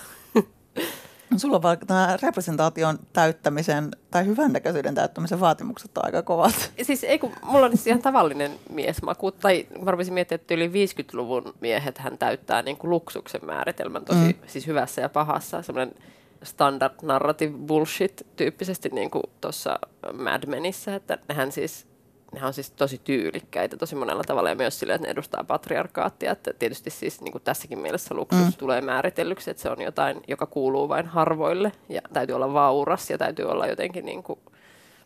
Sulla 1.38 1.56
on 1.56 1.62
vaikka 1.62 1.86
tämä 1.86 2.18
representaation 2.22 3.00
täyttämisen 3.14 3.92
tai 4.12 4.26
hyvännäköisyyden 4.26 4.96
täyttämisen 4.96 5.40
vaatimukset 5.40 5.98
on 5.98 6.06
aika 6.06 6.22
kovat. 6.22 6.72
Siis 6.82 7.04
ei 7.04 7.20
kun, 7.20 7.32
mulla 7.42 7.66
on 7.66 7.72
siis 7.72 7.88
ihan 7.88 8.02
tavallinen 8.02 8.52
miesmaku, 8.70 9.32
tai 9.32 9.68
mä 9.82 9.92
rupesin 9.92 10.14
miettimään, 10.14 10.42
että 10.42 10.54
yli 10.54 10.68
50-luvun 10.68 11.54
miehet 11.62 11.98
hän 11.98 12.18
täyttää 12.18 12.62
niin 12.62 12.78
kuin 12.78 12.90
luksuksen 12.90 13.46
määritelmän 13.46 14.06
tosi 14.06 14.20
mm. 14.20 14.34
siis 14.48 14.68
hyvässä 14.68 15.02
ja 15.02 15.10
pahassa. 15.10 15.62
Semmoinen 15.62 15.96
standard 16.44 16.94
narrative 17.02 17.58
bullshit 17.58 18.28
tyyppisesti 18.36 18.90
niin 18.90 19.12
kuin 19.12 19.24
tuossa 19.42 19.80
Mad 20.14 20.48
Menissä, 20.48 20.96
että 20.96 21.18
nehän 21.30 21.52
siis 21.52 21.88
nehän 22.32 22.48
on 22.48 22.54
siis 22.54 22.72
tosi 22.72 23.02
tyylikkäitä 23.04 23.78
tosi 23.78 23.96
monella 23.96 24.24
tavalla 24.24 24.50
ja 24.50 24.56
myös 24.56 24.80
sillä, 24.80 24.96
että 24.96 25.08
ne 25.08 25.12
edustaa 25.12 25.44
patriarkaattia. 25.44 26.32
Että 26.32 26.54
tietysti 26.60 26.90
siis 26.90 27.22
niin 27.22 27.32
kuin 27.32 27.44
tässäkin 27.44 27.80
mielessä 27.80 28.16
luksus 28.16 28.46
mm. 28.46 28.54
tulee 28.58 28.82
määritellyksi, 28.82 29.52
että 29.52 29.64
se 29.64 29.70
on 29.70 29.82
jotain, 29.82 30.22
joka 30.28 30.46
kuuluu 30.46 30.90
vain 30.90 31.06
harvoille 31.06 31.72
ja 31.90 32.02
täytyy 32.14 32.36
olla 32.36 32.54
vauras 32.54 33.10
ja 33.10 33.18
täytyy 33.18 33.46
olla 33.46 33.68
jotenkin 33.68 34.06
niin 34.06 34.24
kuin, 34.24 34.40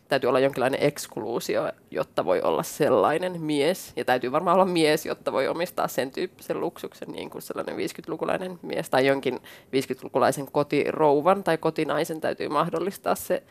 täytyy 0.08 0.28
olla 0.28 0.40
jonkinlainen 0.40 0.82
ekskluusio, 0.82 1.72
jotta 1.90 2.24
voi 2.24 2.42
olla 2.42 2.62
sellainen 2.62 3.42
mies. 3.42 3.92
Ja 3.96 4.04
täytyy 4.04 4.32
varmaan 4.32 4.54
olla 4.54 4.64
mies, 4.64 5.06
jotta 5.06 5.32
voi 5.32 5.48
omistaa 5.48 5.88
sen 5.88 6.10
tyyppisen 6.10 6.60
luksuksen, 6.60 7.08
niin 7.08 7.30
kuin 7.30 7.42
sellainen 7.42 7.76
50-lukulainen 7.76 8.58
mies 8.62 8.90
tai 8.90 9.06
jonkin 9.06 9.40
50-lukulaisen 9.66 10.48
kotirouvan 10.52 11.44
tai 11.44 11.58
kotinaisen 11.58 12.20
täytyy 12.20 12.48
mahdollistaa 12.48 13.14
se 13.14 13.42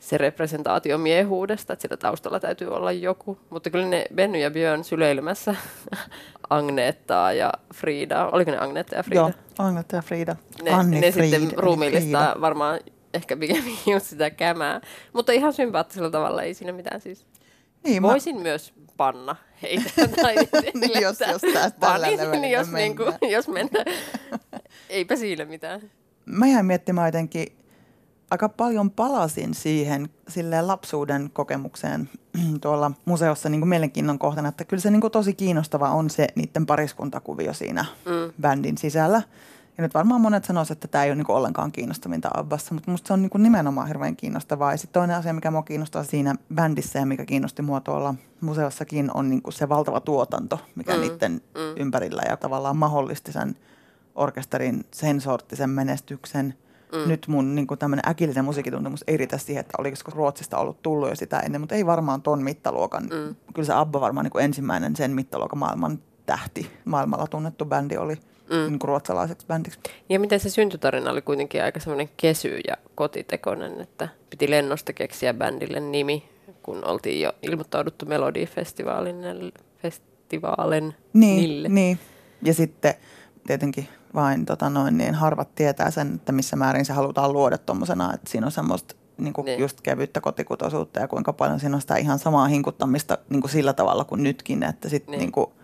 se 0.00 0.18
representaatio 0.18 0.98
miehuudesta, 0.98 1.72
että 1.72 1.82
sillä 1.82 1.96
taustalla 1.96 2.40
täytyy 2.40 2.68
olla 2.68 2.92
joku. 2.92 3.38
Mutta 3.50 3.70
kyllä 3.70 3.86
ne 3.86 4.04
Benny 4.14 4.38
ja 4.38 4.50
Björn 4.50 4.84
syleilymässä 4.84 5.54
Agneettaa 6.50 7.32
ja 7.32 7.52
Frida, 7.74 8.26
oliko 8.32 8.50
ne 8.50 8.58
Agneetta 8.60 8.94
ja 8.96 9.02
Frida? 9.02 9.20
Joo, 9.20 9.30
Agneta 9.58 9.96
ja 9.96 10.02
Frida. 10.02 10.36
Ne, 10.62 10.70
Anni 10.70 11.00
ne 11.00 11.12
Fried, 11.12 11.30
sitten 11.40 11.58
ruumiillistaa 11.58 12.24
Frida. 12.30 12.40
varmaan 12.40 12.80
ehkä 13.14 13.36
pikemmin 13.36 13.78
just 13.92 14.06
sitä 14.06 14.30
kämää. 14.30 14.80
Mutta 15.12 15.32
ihan 15.32 15.52
sympaattisella 15.52 16.10
tavalla, 16.10 16.42
ei 16.42 16.54
siinä 16.54 16.72
mitään 16.72 17.00
siis. 17.00 17.26
Niin, 17.84 18.02
mä, 18.02 18.08
Voisin 18.08 18.40
myös 18.40 18.72
panna 18.96 19.36
heitä. 19.62 19.90
tai 20.22 20.34
Niin, 20.74 21.02
jos- 21.02 21.20
jos 21.32 21.42
tällä 21.80 22.00
levelillä 22.10 22.36
niin 22.36 22.50
jos, 22.52 22.72
niin 22.72 22.96
kuin, 22.96 23.12
jos 23.30 23.48
mennään. 23.48 23.86
Eipä 24.88 25.16
siinä 25.16 25.44
mitään. 25.44 25.80
mä 26.26 26.46
jäin 26.46 26.66
miettimään 26.66 27.08
jotenkin, 27.08 27.46
aika 28.30 28.48
paljon 28.48 28.90
palasin 28.90 29.54
siihen 29.54 30.08
silleen 30.28 30.66
lapsuuden 30.66 31.30
kokemukseen 31.32 32.10
tuolla 32.62 32.92
museossa 33.04 33.48
niin 33.48 33.60
kuin 33.60 33.68
mielenkiinnon 33.68 34.18
kohtana, 34.18 34.48
että 34.48 34.64
kyllä 34.64 34.80
se 34.80 34.90
niin 34.90 35.00
kuin 35.00 35.10
tosi 35.10 35.34
kiinnostava 35.34 35.90
on 35.90 36.10
se 36.10 36.26
niiden 36.34 36.66
pariskuntakuvio 36.66 37.52
siinä 37.52 37.84
mm. 38.04 38.32
bändin 38.40 38.78
sisällä. 38.78 39.22
Ja 39.78 39.82
nyt 39.82 39.94
varmaan 39.94 40.20
monet 40.20 40.44
sanoisivat, 40.44 40.76
että 40.76 40.88
tämä 40.88 41.04
ei 41.04 41.10
ole 41.10 41.16
niin 41.16 41.26
kuin 41.26 41.36
ollenkaan 41.36 41.72
kiinnostavinta 41.72 42.30
Abbassa, 42.34 42.74
mutta 42.74 42.90
musta 42.90 43.06
se 43.06 43.12
on 43.12 43.22
niin 43.22 43.30
kuin 43.30 43.42
nimenomaan 43.42 43.86
hirveän 43.86 44.16
kiinnostavaa. 44.16 44.72
Ja 44.72 44.76
sitten 44.76 45.00
toinen 45.00 45.16
asia, 45.16 45.32
mikä 45.32 45.50
mua 45.50 45.62
kiinnostaa 45.62 46.04
siinä 46.04 46.34
bändissä 46.54 46.98
ja 46.98 47.06
mikä 47.06 47.24
kiinnosti 47.24 47.62
mua 47.62 47.80
tuolla 47.80 48.14
museossakin, 48.40 49.10
on 49.14 49.30
niin 49.30 49.42
kuin 49.42 49.54
se 49.54 49.68
valtava 49.68 50.00
tuotanto, 50.00 50.60
mikä 50.74 50.94
mm. 50.94 51.00
niiden 51.00 51.32
mm. 51.32 51.76
ympärillä 51.76 52.22
ja 52.28 52.36
tavallaan 52.36 52.76
mahdollisti 52.76 53.32
sen 53.32 53.56
orkesterin 54.14 54.84
sen 54.90 55.20
sorttisen 55.20 55.70
menestyksen. 55.70 56.54
Mm. 56.92 57.08
Nyt 57.08 57.26
mun 57.28 57.54
niin 57.54 57.66
tämmöinen 57.78 58.08
äkillinen 58.10 58.44
musiikituntemus 58.44 59.04
ei 59.06 59.16
riitä 59.16 59.38
siihen, 59.38 59.60
että 59.60 59.74
oliko 59.78 59.96
Ruotsista 60.14 60.58
ollut 60.58 60.82
tullut 60.82 61.08
jo 61.08 61.16
sitä 61.16 61.40
ennen, 61.40 61.60
mutta 61.60 61.74
ei 61.74 61.86
varmaan 61.86 62.22
ton 62.22 62.42
mittaluokan. 62.42 63.02
Mm. 63.02 63.36
Kyllä 63.54 63.66
se 63.66 63.72
Abba 63.72 64.00
varmaan 64.00 64.26
niin 64.34 64.44
ensimmäinen 64.44 64.96
sen 64.96 65.10
mittaluokan 65.10 65.58
maailman 65.58 65.98
tähti. 66.26 66.70
Maailmalla 66.84 67.26
tunnettu 67.26 67.64
bändi 67.64 67.96
oli 67.96 68.14
mm. 68.14 68.56
niin 68.68 68.78
ruotsalaiseksi 68.84 69.46
bändiksi. 69.46 69.80
Ja 70.08 70.20
miten 70.20 70.40
se 70.40 70.50
syntytarina 70.50 71.10
oli 71.10 71.22
kuitenkin 71.22 71.62
aika 71.62 71.80
semmoinen 71.80 72.08
kesy 72.16 72.60
ja 72.68 72.76
kotitekoinen, 72.94 73.80
että 73.80 74.08
piti 74.30 74.50
lennosta 74.50 74.92
keksiä 74.92 75.34
bändille 75.34 75.80
nimi, 75.80 76.28
kun 76.62 76.84
oltiin 76.84 77.20
jo 77.20 77.32
ilmoittauduttu 77.42 78.06
Melodifestivaalin 78.06 79.16
festivaalen 79.82 80.94
Niin, 81.12 81.36
nille. 81.36 81.68
niin. 81.68 81.98
Ja 82.42 82.54
sitten 82.54 82.94
tietenkin 83.46 83.88
vain 84.14 84.46
tota 84.46 84.70
noin, 84.70 84.98
niin 84.98 85.14
harvat 85.14 85.54
tietää 85.54 85.90
sen, 85.90 86.14
että 86.14 86.32
missä 86.32 86.56
määrin 86.56 86.84
se 86.84 86.92
halutaan 86.92 87.32
luoda 87.32 87.58
tuommoisena, 87.58 88.14
että 88.14 88.30
siinä 88.30 88.46
on 88.46 88.52
semmoista 88.52 88.94
niin 89.18 89.32
kuin 89.32 89.44
Niin. 89.44 89.60
just 89.60 89.80
kevyttä 89.80 90.20
kotikutoisuutta 90.20 91.00
ja 91.00 91.08
kuinka 91.08 91.32
paljon 91.32 91.60
siinä 91.60 91.74
on 91.74 91.80
sitä 91.80 91.96
ihan 91.96 92.18
samaa 92.18 92.46
hinkuttamista 92.46 93.18
niin 93.28 93.40
kuin 93.40 93.50
sillä 93.50 93.72
tavalla 93.72 94.04
kuin 94.04 94.22
nytkin, 94.22 94.62
että 94.62 94.88
sitten 94.88 95.12
Niin. 95.12 95.18
niin. 95.20 95.32
niin 95.36 95.56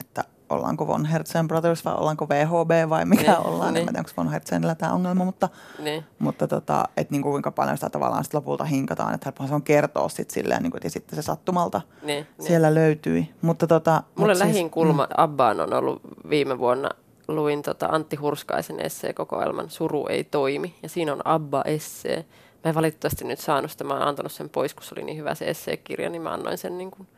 että 0.00 0.24
ollaanko 0.52 0.86
Von 0.86 1.04
Hertzen 1.04 1.48
Brothers 1.48 1.84
vai 1.84 1.94
ollaanko 1.94 2.28
VHB 2.28 2.88
vai 2.90 3.04
mikä 3.04 3.22
Niin, 3.32 3.46
ollaan, 3.46 3.74
niin. 3.74 3.80
en 3.80 3.86
tiedä, 3.88 3.98
onko 3.98 4.10
Von 4.16 4.30
Hertzenillä 4.30 4.74
tämä 4.74 4.92
ongelma, 4.92 5.24
mutta, 5.24 5.48
Niin. 5.78 6.04
mutta 6.18 6.48
tota, 6.48 6.84
että 6.96 7.12
niin 7.12 7.22
kuin 7.22 7.32
kuinka 7.32 7.50
paljon 7.50 7.76
sitä 7.76 7.90
tavallaan 7.90 8.24
sit 8.24 8.34
lopulta 8.34 8.64
hinkataan, 8.64 9.14
että 9.14 9.26
helppohan 9.26 9.48
se 9.48 9.54
on 9.54 9.62
kertoa 9.62 10.08
sit 10.08 10.30
silleen, 10.30 10.62
niin 10.62 10.70
kuin, 10.70 10.78
että 10.78 10.88
sitten 10.88 11.16
se 11.16 11.22
sattumalta 11.22 11.80
Niin, 12.02 12.26
niin. 12.38 12.46
siellä 12.46 12.74
löytyi, 12.74 13.30
mutta 13.42 13.66
tota, 13.66 14.02
Mulle 14.16 14.32
mut 14.32 14.38
lähin 14.42 14.70
kulma 14.70 15.08
Abbaan 15.16 15.60
on 15.60 15.72
ollut 15.74 16.00
viime 16.30 16.58
vuonna, 16.58 16.88
luin 17.28 17.62
tota 17.62 17.86
Antti 17.86 18.16
Hurskaisen 18.16 18.80
esseekokoelman 18.80 19.70
Suru 19.70 20.06
ei 20.06 20.24
toimi, 20.24 20.74
ja 20.82 20.88
siinä 20.88 21.12
on 21.12 21.20
Abba-essee. 21.26 22.24
Mä 22.64 22.68
en 22.68 22.74
valitettavasti 22.74 23.24
nyt 23.24 23.38
saanut 23.38 23.70
sitä, 23.70 23.84
mä 23.84 23.94
oon 23.94 24.02
antanut 24.08 24.32
sen 24.32 24.48
pois, 24.48 24.74
kun 24.74 24.82
se 24.84 24.94
oli 24.96 25.02
niin 25.04 25.18
hyvä 25.18 25.34
se 25.34 25.44
esseekirja, 25.44 26.10
niin 26.10 26.22
mä 26.22 26.30
annoin 26.32 26.58
sen 26.58 26.78
niin 26.78 26.90
kuin 26.90 27.08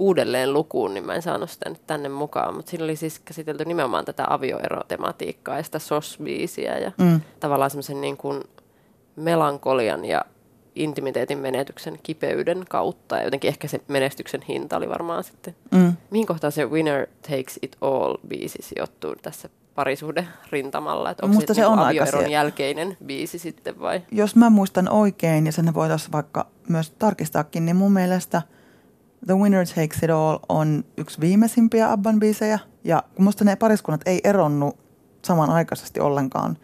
uudelleen 0.00 0.52
lukuun, 0.52 0.94
niin 0.94 1.06
mä 1.06 1.14
en 1.14 1.22
saanut 1.22 1.50
sitä 1.50 1.68
nyt 1.68 1.86
tänne 1.86 2.08
mukaan. 2.08 2.54
Mutta 2.54 2.70
siinä 2.70 2.84
oli 2.84 2.96
siis 2.96 3.18
käsitelty 3.18 3.64
nimenomaan 3.64 4.04
tätä 4.04 4.24
avioerotematiikkaa 4.28 5.56
ja 5.56 5.62
sitä 5.62 5.78
sos-biisiä 5.78 6.78
ja 6.78 6.92
mm. 6.98 7.20
tavallaan 7.40 7.70
semmoisen 7.70 8.00
niin 8.00 8.16
kuin 8.16 8.42
melankolian 9.16 10.04
ja 10.04 10.24
intimiteetin 10.74 11.38
menetyksen 11.38 11.98
kipeyden 12.02 12.64
kautta. 12.68 13.16
Ja 13.16 13.24
jotenkin 13.24 13.48
ehkä 13.48 13.68
se 13.68 13.80
menestyksen 13.88 14.42
hinta 14.42 14.76
oli 14.76 14.88
varmaan 14.88 15.24
sitten. 15.24 15.56
Mm. 15.70 15.92
Mihin 16.10 16.26
kohtaan 16.26 16.52
se 16.52 16.66
Winner 16.70 17.06
Takes 17.22 17.58
It 17.62 17.76
All 17.80 18.16
biisi 18.28 18.58
sijoittuu 18.62 19.14
tässä 19.22 19.48
parisuhde 19.74 20.26
rintamalla? 20.52 21.10
Että 21.10 21.26
onko 21.26 21.34
Musta 21.34 21.54
se 21.54 21.60
niinku 21.60 21.72
on 21.72 21.78
aika 21.78 21.88
avioeron 21.88 22.20
siellä. 22.20 22.34
jälkeinen 22.34 22.96
biisi 23.06 23.38
sitten 23.38 23.80
vai? 23.80 24.02
jos 24.12 24.36
mä 24.36 24.50
muistan 24.50 24.88
oikein, 24.88 25.46
ja 25.46 25.52
sen 25.52 25.74
voitaisiin 25.74 26.12
vaikka 26.12 26.46
myös 26.68 26.90
tarkistaakin, 26.90 27.66
niin 27.66 27.76
mun 27.76 27.92
mielestä 27.92 28.42
The 29.26 29.34
Winner 29.34 29.66
Takes 29.66 30.02
It 30.02 30.10
All 30.10 30.38
on 30.48 30.84
yksi 30.96 31.20
viimeisimpiä 31.20 31.92
Abban 31.92 32.20
biisejä. 32.20 32.58
Ja 32.84 33.02
kun 33.14 33.24
musta 33.24 33.44
ne 33.44 33.56
pariskunnat 33.56 34.00
ei 34.06 34.20
eronnut 34.24 34.76
samanaikaisesti 35.24 36.00
ollenkaan, 36.00 36.58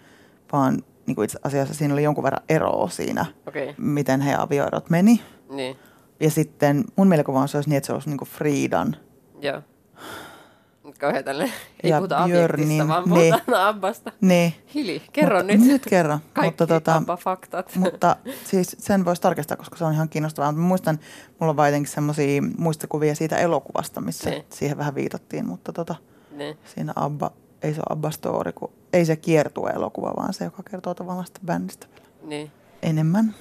vaan 0.52 0.82
niin 1.06 1.14
kuin 1.14 1.24
itse 1.24 1.38
asiassa 1.42 1.74
siinä 1.74 1.94
oli 1.94 2.02
jonkun 2.02 2.24
verran 2.24 2.44
eroa 2.48 2.88
siinä, 2.88 3.26
okay. 3.48 3.74
miten 3.78 4.20
he 4.20 4.34
avioerot 4.34 4.90
meni. 4.90 5.20
niin, 5.50 5.76
Ja 6.20 6.30
sitten 6.30 6.84
mun 6.96 7.08
mielikuva 7.08 7.40
on 7.40 7.48
se 7.48 7.58
olisi 7.58 7.68
niin, 7.68 7.76
että 7.76 7.86
se 7.86 7.92
olisi 7.92 8.08
niin 8.08 8.18
kuin 8.18 8.28
Friidan. 8.28 8.96
joo. 9.40 9.62
Kauhean 10.98 11.24
tälle, 11.24 11.44
ei 11.82 11.90
Ja 11.90 11.96
puhuta 11.96 12.24
Björnin, 12.24 12.88
vaan 12.88 13.04
puhutaan 13.08 13.66
Abbasta. 13.68 14.12
Niin. 14.20 14.54
Hili, 14.74 15.02
kerro 15.12 15.38
mutta, 15.38 15.52
nyt. 15.52 15.66
Nyt 15.66 15.82
kerran. 15.88 16.18
Kaikki 16.32 16.46
mutta 16.46 16.66
tota, 16.66 16.94
Abba-faktat. 16.96 17.76
Mutta 17.76 18.16
siis 18.44 18.76
sen 18.78 19.04
voisi 19.04 19.22
tarkistaa, 19.22 19.56
koska 19.56 19.76
se 19.76 19.84
on 19.84 19.92
ihan 19.92 20.08
kiinnostavaa. 20.08 20.52
Mä 20.52 20.60
muistan, 20.60 20.98
mulla 21.38 21.50
on 21.50 21.56
vaan 21.56 21.68
jotenkin 21.68 21.92
semmoisia 21.92 22.42
muistikuvia 22.58 23.14
siitä 23.14 23.36
elokuvasta, 23.36 24.00
missä 24.00 24.30
Niin. 24.30 24.44
siihen 24.50 24.78
vähän 24.78 24.94
viitattiin. 24.94 25.46
Mutta 25.46 25.72
tota, 25.72 25.94
niin. 26.30 26.58
siinä 26.74 26.92
Abba, 26.96 27.30
ei 27.62 27.74
se 27.74 27.80
ole 27.80 27.86
Abba 27.96 28.10
Story, 28.10 28.52
kun 28.52 28.72
ei 28.92 29.04
se 29.04 29.16
kiertue 29.16 29.70
elokuva, 29.70 30.12
vaan 30.16 30.34
se, 30.34 30.44
joka 30.44 30.62
kertoo 30.70 30.94
tavallaan 30.94 31.26
sitä 31.26 31.40
bändistä 31.46 31.86
vielä 31.94 32.08
niin. 32.22 32.50
enemmän. 32.82 33.34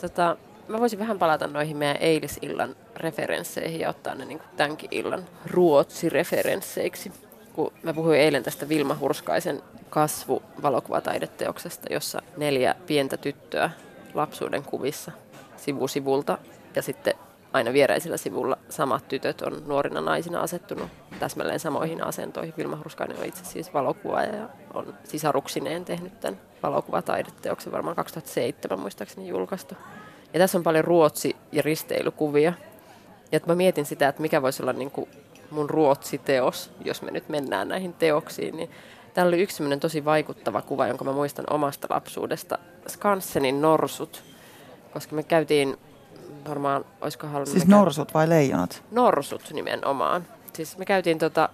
Tota, 0.00 0.36
mä 0.68 0.80
voisin 0.80 0.98
vähän 0.98 1.18
palata 1.18 1.46
noihin 1.46 1.76
meidän 1.76 1.96
eilisillan 2.00 2.76
referensseihin 2.96 3.80
ja 3.80 3.88
ottaa 3.88 4.14
ne 4.14 4.24
niin 4.24 4.38
kuin 4.38 4.48
tämänkin 4.56 4.88
illan 4.92 5.24
ruotsi-referensseiksi. 5.46 7.12
Kun 7.52 7.72
mä 7.82 7.94
puhuin 7.94 8.20
eilen 8.20 8.42
tästä 8.42 8.68
Vilma 8.68 8.96
Hurskaisen 9.00 9.62
kasvu-valokuvataideteoksesta, 9.90 11.92
jossa 11.92 12.22
neljä 12.36 12.74
pientä 12.86 13.16
tyttöä 13.16 13.70
lapsuuden 14.14 14.62
kuvissa 14.62 15.12
sivu 15.56 15.88
sivulta 15.88 16.38
ja 16.76 16.82
sitten 16.82 17.14
aina 17.52 17.72
viereisellä 17.72 18.16
sivulla 18.16 18.58
samat 18.68 19.08
tytöt 19.08 19.42
on 19.42 19.62
nuorina 19.66 20.00
naisina 20.00 20.40
asettunut 20.40 20.90
täsmälleen 21.18 21.60
samoihin 21.60 22.04
asentoihin. 22.04 22.54
Vilma 22.56 22.76
Hurskainen 22.76 23.18
on 23.18 23.24
itse 23.24 23.44
siis 23.44 23.74
valokuvaaja 23.74 24.36
ja 24.36 24.48
on 24.74 24.94
sisaruksineen 25.04 25.84
tehnyt 25.84 26.20
tämän 26.20 26.40
valokuvataideteoksen 26.62 27.72
varmaan 27.72 27.96
2007 27.96 28.80
muistaakseni 28.80 29.28
julkaistu. 29.28 29.74
Ja 30.32 30.38
tässä 30.38 30.58
on 30.58 30.64
paljon 30.64 30.84
ruotsi- 30.84 31.36
ja 31.52 31.62
risteilykuvia. 31.62 32.52
Ja 33.32 33.36
että 33.36 33.50
mä 33.50 33.54
mietin 33.54 33.86
sitä, 33.86 34.08
että 34.08 34.22
mikä 34.22 34.42
voisi 34.42 34.62
olla 34.62 34.72
niin 34.72 34.90
kuin 34.90 35.08
mun 35.50 35.70
ruotsiteos, 35.70 36.70
jos 36.84 37.02
me 37.02 37.10
nyt 37.10 37.28
mennään 37.28 37.68
näihin 37.68 37.92
teoksiin. 37.92 38.56
Niin 38.56 38.70
täällä 39.14 39.28
oli 39.30 39.42
yksi 39.42 39.62
tosi 39.80 40.04
vaikuttava 40.04 40.62
kuva, 40.62 40.86
jonka 40.86 41.04
mä 41.04 41.12
muistan 41.12 41.44
omasta 41.50 41.86
lapsuudesta. 41.90 42.58
Skansenin 42.88 43.62
norsut, 43.62 44.22
koska 44.92 45.16
me 45.16 45.22
käytiin 45.22 45.76
varmaan, 46.48 46.84
olisikohan... 47.00 47.46
Siis 47.46 47.64
käy- 47.64 47.70
norsut 47.70 48.14
vai 48.14 48.28
leijonat? 48.28 48.82
Norsut 48.90 49.50
nimenomaan. 49.52 50.26
Siis 50.52 50.78
me 50.78 50.84
käytiin 50.84 51.18
tota 51.18 51.48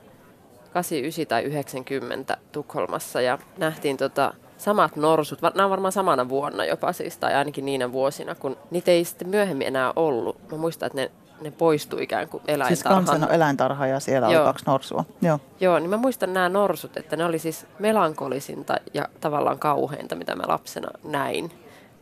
89 0.73 1.27
tai 1.27 1.43
90 1.43 2.37
Tukholmassa 2.53 3.21
ja 3.21 3.39
nähtiin 3.59 3.97
tota 3.97 4.35
samat 4.59 4.97
norsut, 4.97 5.43
nämä 5.43 5.65
on 5.65 5.71
varmaan 5.71 5.93
samana 5.93 6.29
vuonna 6.29 6.65
jopa 6.65 6.93
siis, 6.93 7.19
tai 7.19 7.35
ainakin 7.35 7.65
niinä 7.65 7.93
vuosina, 7.93 8.35
kun 8.35 8.57
niitä 8.71 8.91
ei 8.91 9.05
sitten 9.05 9.29
myöhemmin 9.29 9.67
enää 9.67 9.93
ollut. 9.97 10.51
Mä 10.53 10.59
muistan, 10.59 10.87
että 10.87 10.97
ne, 10.97 11.11
ne 11.41 11.51
poistui 11.51 12.03
ikään 12.03 12.29
kuin 12.29 12.43
eläintarhaan. 12.49 13.05
Siis 13.05 13.11
kansan 13.11 13.35
eläintarha 13.35 13.87
ja 13.87 14.01
siellä 14.01 14.29
Joo. 14.29 14.43
oli 14.43 14.47
kaksi 14.49 14.65
norsua. 14.67 15.05
Joo. 15.23 15.41
Joo, 15.61 15.79
niin 15.79 15.91
mä 15.91 15.97
muistan 15.97 16.35
nämä 16.35 16.49
norsut, 16.49 16.97
että 16.97 17.17
ne 17.17 17.25
oli 17.25 17.39
siis 17.39 17.67
melankolisinta 17.79 18.77
ja 18.95 19.09
tavallaan 19.21 19.59
kauheinta, 19.59 20.15
mitä 20.15 20.37
mä 20.37 20.43
lapsena 20.47 20.89
näin. 21.05 21.53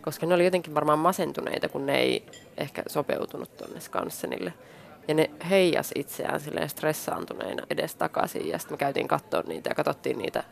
Koska 0.02 0.26
ne 0.26 0.35
oli 0.35 0.45
jotenkin 0.45 0.75
varmaan 0.75 0.99
masentuneita, 0.99 1.69
kun 1.69 1.87
ne 1.87 1.99
ei 1.99 2.26
ehkä 2.57 2.83
sopeutunut 2.87 3.57
tuonne 3.57 3.81
Skansenille. 3.81 4.52
Ja 5.09 5.14
ne 5.14 5.31
heijas 5.50 5.90
itseään 5.95 6.40
silleen 6.40 6.69
stressaantuneina 6.69 7.62
edes 7.71 7.95
takaisin. 7.95 8.49
Ja 8.49 8.59
sitten 8.59 8.75
me 8.75 8.78
käytiin 8.78 9.09
katsoa 9.09 9.43
niitä 9.47 9.71
ja 9.71 9.75
katsottiin 9.75 10.19
niitä 10.19 10.45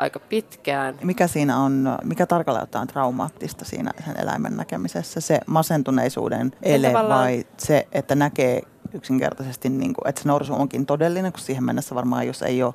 aika 0.00 0.18
pitkään. 0.18 0.98
Mikä 1.02 1.26
siinä 1.26 1.58
on, 1.58 1.98
mikä 2.04 2.26
tarkalleen 2.26 2.62
ottaen 2.62 2.86
traumaattista 2.88 3.64
siinä 3.64 3.90
sen 4.04 4.20
eläimen 4.20 4.56
näkemisessä? 4.56 5.20
Se 5.20 5.40
masentuneisuuden 5.46 6.52
ele 6.62 6.86
tavallaan- 6.86 7.20
vai 7.20 7.44
se, 7.58 7.88
että 7.92 8.14
näkee 8.14 8.62
yksinkertaisesti, 8.94 9.68
niin 9.68 9.94
kuin, 9.94 10.08
että 10.08 10.22
se 10.22 10.28
norsu 10.28 10.54
onkin 10.54 10.86
todellinen, 10.86 11.32
kun 11.32 11.40
siihen 11.40 11.64
mennessä 11.64 11.94
varmaan, 11.94 12.26
jos 12.26 12.42
ei 12.42 12.62
ole, 12.62 12.74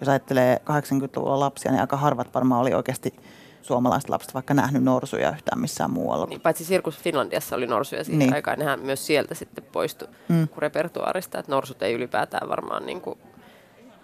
jos 0.00 0.08
ajattelee 0.08 0.60
80-luvulla 0.64 1.40
lapsia, 1.40 1.70
niin 1.72 1.80
aika 1.80 1.96
harvat 1.96 2.34
varmaan 2.34 2.60
oli 2.60 2.74
oikeasti 2.74 3.14
suomalaiset 3.62 4.10
lapset 4.10 4.34
vaikka 4.34 4.54
nähnyt 4.54 4.82
norsuja 4.82 5.30
yhtään 5.30 5.60
missään 5.60 5.90
muualla. 5.90 6.26
Niin, 6.26 6.40
paitsi 6.40 6.64
Sirkus 6.64 6.98
Finlandiassa 6.98 7.56
oli 7.56 7.66
norsuja 7.66 8.04
siihen 8.04 8.18
Niin. 8.18 8.34
aikaan, 8.34 8.58
nehän 8.58 8.80
myös 8.80 9.06
sieltä 9.06 9.34
sitten 9.34 9.64
poistui 9.72 10.08
mm. 10.28 10.48
repertuaarista, 10.58 11.38
että 11.38 11.52
norsut 11.52 11.82
ei 11.82 11.94
ylipäätään 11.94 12.48
varmaan 12.48 12.86
niin 12.86 13.00
kuin, 13.00 13.18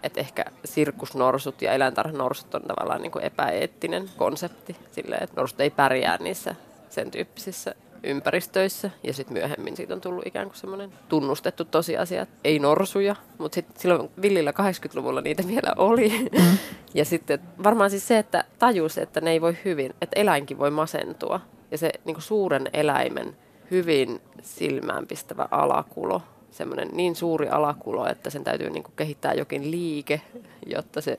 että 0.03 0.21
ehkä 0.21 0.45
sirkusnorsut 0.65 1.63
ja 1.63 1.73
eläintarhanorsut 1.73 2.55
on 2.55 2.63
tavallaan 2.63 3.03
niin 3.03 3.13
kuin 3.13 3.25
epäeettinen 3.25 4.11
konsepti, 4.17 4.77
silleen, 4.93 5.23
että 5.23 5.41
norsut 5.41 5.61
ei 5.61 5.71
pärjää 5.71 6.17
niissä 6.21 6.55
sen 6.89 7.11
tyyppisissä 7.11 7.75
ympäristöissä 8.03 8.91
ja 9.03 9.13
sitten 9.13 9.33
myöhemmin 9.33 9.77
siitä 9.77 9.95
on 9.95 10.01
tullut 10.01 10.27
ikään 10.27 10.47
kuin 10.47 10.57
semmoinen 10.57 10.93
tunnustettu 11.09 11.65
tosiasia, 11.65 12.23
että 12.23 12.35
ei 12.45 12.59
norsuja, 12.59 13.17
mutta 13.39 13.55
sitten 13.55 13.81
silloin 13.81 14.11
villillä 14.23 14.51
80-luvulla 14.51 15.21
niitä 15.21 15.43
vielä 15.47 15.73
oli. 15.77 16.29
Mm. 16.33 16.59
ja 16.95 17.05
sitten 17.05 17.41
varmaan 17.63 17.91
siis 17.91 18.09
se, 18.09 18.19
että 18.19 18.45
tajus, 18.59 18.99
että 18.99 19.21
ne 19.21 19.31
ei 19.31 19.41
voi 19.41 19.57
hyvin, 19.65 19.95
että 20.03 20.21
eläinkin 20.21 20.59
voi 20.59 20.71
masentua 20.71 21.41
ja 21.71 21.79
se 21.79 21.93
niin 22.05 22.15
kuin 22.15 22.23
suuren 22.23 22.71
eläimen 22.73 23.37
hyvin 23.71 24.21
silmäänpistävä 24.43 25.49
alakulo, 25.51 26.23
semmoinen 26.51 26.89
niin 26.93 27.17
suuri 27.17 27.49
alakulo, 27.49 28.07
että 28.07 28.31
sen 28.31 28.45
täytyy 28.45 28.71
niin 28.71 28.83
kuin 28.83 28.93
kehittää 28.97 29.35
jokin 29.35 29.71
liike, 29.71 30.21
jotta 30.67 31.01
se 31.01 31.19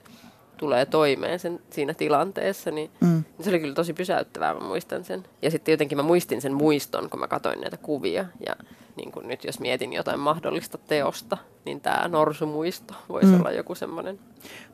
tulee 0.57 0.85
toimeen 0.85 1.39
sen, 1.39 1.59
siinä 1.69 1.93
tilanteessa, 1.93 2.71
niin 2.71 2.91
Mm. 3.01 3.23
se 3.41 3.50
oli 3.50 3.59
kyllä 3.59 3.73
tosi 3.75 3.93
pysäyttävää, 3.93 4.53
mä 4.53 4.59
muistan 4.59 5.03
sen. 5.03 5.23
Ja 5.41 5.51
sitten 5.51 5.73
jotenkin 5.73 5.97
mä 5.97 6.03
muistin 6.03 6.41
sen 6.41 6.53
muiston, 6.53 7.09
kun 7.09 7.19
mä 7.19 7.27
katsoin 7.27 7.61
näitä 7.61 7.77
kuvia. 7.77 8.25
Ja 8.45 8.55
niin 8.95 9.11
kuin 9.11 9.27
nyt 9.27 9.43
jos 9.43 9.59
mietin 9.59 9.93
jotain 9.93 10.19
mahdollista 10.19 10.77
teosta, 10.77 11.38
niin 11.65 11.81
tämä 11.81 12.07
norsumuisto 12.07 12.93
voisi 13.09 13.27
Mm. 13.27 13.39
olla 13.39 13.51
joku 13.51 13.75
semmoinen. 13.75 14.19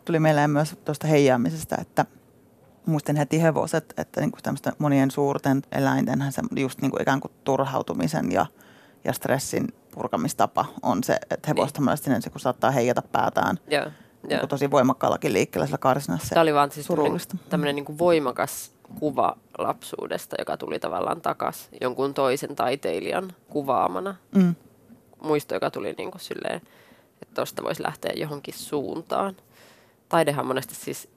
Tuli 0.06 0.20
mieleen 0.20 0.50
myös 0.50 0.76
tuosta 0.86 1.08
heijaamisesta, 1.08 1.76
että 1.82 2.06
muistin 2.86 3.16
heti 3.16 3.42
hevoset, 3.42 3.94
että 3.98 4.22
niin 4.22 4.32
tämmöisten 4.44 4.74
monien 4.80 5.12
suurten 5.12 5.62
eläintenhän 5.72 6.32
se 6.32 6.42
just 6.56 6.82
niin 6.82 6.92
kuin 6.92 7.02
ikään 7.02 7.20
kuin 7.20 7.32
turhautumisen 7.44 8.32
ja, 8.32 8.46
ja 9.04 9.14
stressin 9.14 9.68
purkamistapa 9.98 10.66
on 10.82 11.04
se, 11.04 11.20
että 11.30 11.48
hevosta 11.48 11.82
monesti 11.82 12.10
ne, 12.10 12.22
se 12.22 12.30
kun 12.30 12.42
saattaa 12.42 12.72
heijata 12.72 13.02
päätään 13.02 13.60
Joo, 13.68 13.84
niin 13.86 13.94
joo. 14.30 14.40
kuin 14.40 14.50
tosi 14.50 14.72
voimakkaallakin 14.72 15.34
liikkeellä 15.34 15.66
sillä 15.66 15.78
karsinassa. 15.78 16.30
Tämä 16.30 16.42
oli 16.42 16.54
vaan 16.54 16.72
siis 16.72 16.86
surullista. 16.86 17.38
tämmöinen 17.50 17.76
niin 17.76 17.86
kuin 17.86 17.98
voimakas 17.98 18.72
kuva 19.00 19.38
lapsuudesta, 19.58 20.36
joka 20.40 20.58
tuli 20.58 20.80
tavallaan 20.80 21.22
takas 21.22 21.70
jonkun 21.82 22.14
toisen 22.14 22.56
taiteilijan 22.56 23.34
kuvaamana. 23.50 24.16
Mm. 24.36 24.56
Muisto, 25.24 25.54
joka 25.54 25.72
tuli 25.72 25.94
niin 25.98 26.12
kuin 26.12 26.22
silleen, 26.22 26.62
että 27.22 27.36
tuosta 27.36 27.64
voisi 27.64 27.84
lähteä 27.84 28.12
johonkin 28.16 28.54
suuntaan. 28.54 29.36
Taidehan 30.10 30.40
on 30.40 30.48
monesti 30.48 30.76
siis 30.76 31.10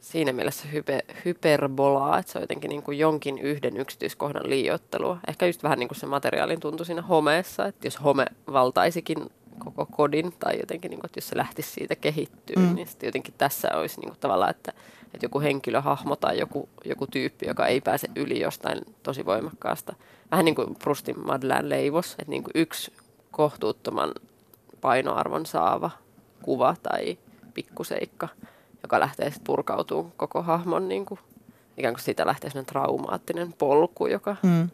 siinä 0.00 0.32
mielessä 0.32 0.68
hype, 0.68 1.00
hyperbolaa, 1.24 2.18
että 2.18 2.32
se 2.32 2.38
on 2.38 2.42
jotenkin 2.42 2.68
niin 2.68 2.82
kuin 2.82 2.98
jonkin 2.98 3.38
yhden 3.38 3.76
yksityiskohdan 3.76 4.50
liioittelua. 4.50 5.18
Ehkä 5.28 5.46
just 5.46 5.62
vähän 5.62 5.78
niin 5.78 5.88
kuin 5.88 5.98
se 5.98 6.06
materiaalin 6.06 6.60
tuntui 6.60 6.86
siinä 6.86 7.02
homeessa, 7.02 7.66
että 7.66 7.86
jos 7.86 8.04
home 8.04 8.26
valtaisikin 8.52 9.30
koko 9.64 9.86
kodin 9.86 10.32
tai 10.38 10.58
jotenkin, 10.60 10.90
niin 10.90 11.00
kuin, 11.00 11.08
että 11.08 11.18
jos 11.18 11.28
se 11.28 11.36
lähtisi 11.36 11.70
siitä 11.70 11.96
kehittyä, 11.96 12.62
mm. 12.62 12.74
niin 12.74 12.86
sitten 12.86 13.08
jotenkin 13.08 13.34
tässä 13.38 13.68
olisi 13.74 14.00
niin 14.00 14.08
kuin 14.08 14.18
tavallaan, 14.20 14.50
että, 14.50 14.72
että 15.14 15.24
joku 15.24 15.40
henkilöhahmo 15.40 16.16
tai 16.16 16.38
joku, 16.38 16.68
joku 16.84 17.06
tyyppi, 17.06 17.46
joka 17.46 17.66
ei 17.66 17.80
pääse 17.80 18.08
yli 18.16 18.40
jostain 18.40 18.78
tosi 19.02 19.26
voimakkaasta. 19.26 19.94
Vähän 20.30 20.44
niin 20.44 20.54
kuin 20.54 20.74
Prustin 20.74 21.26
Madeleine 21.26 21.68
leivos, 21.68 22.12
että 22.12 22.30
niin 22.30 22.42
kuin 22.42 22.52
yksi 22.54 22.92
kohtuuttoman 23.30 24.12
painoarvon 24.80 25.46
saava 25.46 25.90
kuva 26.42 26.76
tai 26.82 27.18
pikkuseikka, 27.54 28.28
joka 28.90 29.00
lähtee 29.00 29.30
sitten 29.30 29.44
purkautumaan 29.44 30.12
koko 30.16 30.42
hahmon, 30.42 30.88
niin 30.88 31.06
kuin, 31.06 31.20
ikään 31.76 31.94
kuin 31.94 32.02
siitä 32.02 32.26
lähtee 32.26 32.50
sellainen 32.50 32.66
traumaattinen 32.66 33.52
polku, 33.52 34.06
joka 34.06 34.36
Mm. 34.42 34.70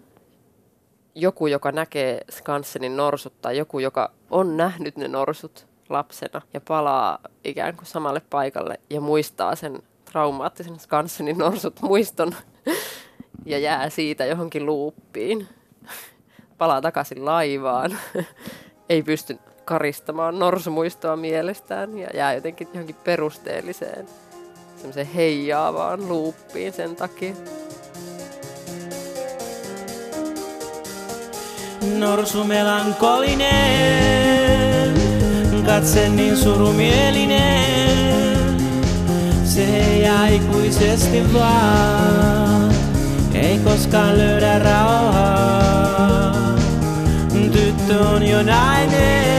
joku, 1.14 1.46
joka 1.46 1.72
näkee 1.72 2.20
Skansenin 2.30 2.96
norsut 2.96 3.40
tai 3.42 3.56
joku, 3.58 3.78
joka 3.78 4.10
on 4.30 4.56
nähnyt 4.56 4.96
ne 4.96 5.08
norsut 5.08 5.66
lapsena 5.88 6.42
ja 6.54 6.60
palaa 6.60 7.18
ikään 7.44 7.76
kuin 7.76 7.86
samalle 7.86 8.22
paikalle 8.30 8.80
ja 8.90 9.00
muistaa 9.00 9.56
sen 9.56 9.82
traumaattisen 10.04 10.80
Skansenin 10.80 11.38
norsut 11.38 11.80
muiston 11.82 12.34
ja 13.44 13.58
jää 13.58 13.90
siitä 13.90 14.24
johonkin 14.24 14.66
luuppiin. 14.66 15.48
Palaa 16.58 16.80
takaisin 16.80 17.24
laivaan. 17.24 17.98
Ei 18.88 19.02
pysty 19.02 19.38
karistamaan 19.66 20.38
norsumuistoa 20.38 21.16
mielestään 21.16 21.98
ja 21.98 22.08
jää 22.14 22.34
jotenkin 22.34 22.68
johonkin 22.72 22.96
perusteelliseen 23.04 24.06
semmoiseen 24.76 25.06
heijaavaan 25.06 26.08
luuppiin 26.08 26.72
sen 26.72 26.96
takia. 26.96 27.34
Norsu 31.98 32.44
melankolinen, 32.44 34.94
katse 35.66 36.08
niin 36.08 36.36
surumielinen. 36.36 38.56
Se 39.44 39.64
ei 39.64 40.06
ikuisesti 40.34 41.34
vaan, 41.34 42.72
ei 43.34 43.58
koskaan 43.58 44.18
löydä 44.18 44.58
rauhaa. 44.58 46.36
Tyttö 47.52 48.08
on 48.08 48.22
jo 48.22 48.42
nainen, 48.42 49.35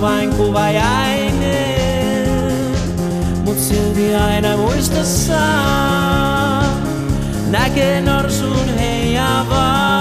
vain 0.00 0.30
kuvajainen. 0.30 1.78
Mut 3.44 3.58
silti 3.58 4.14
aina 4.14 4.56
muistossa 4.56 5.38
näkee 7.50 8.00
norsun 8.00 8.68
heijaavaa. 8.78 9.98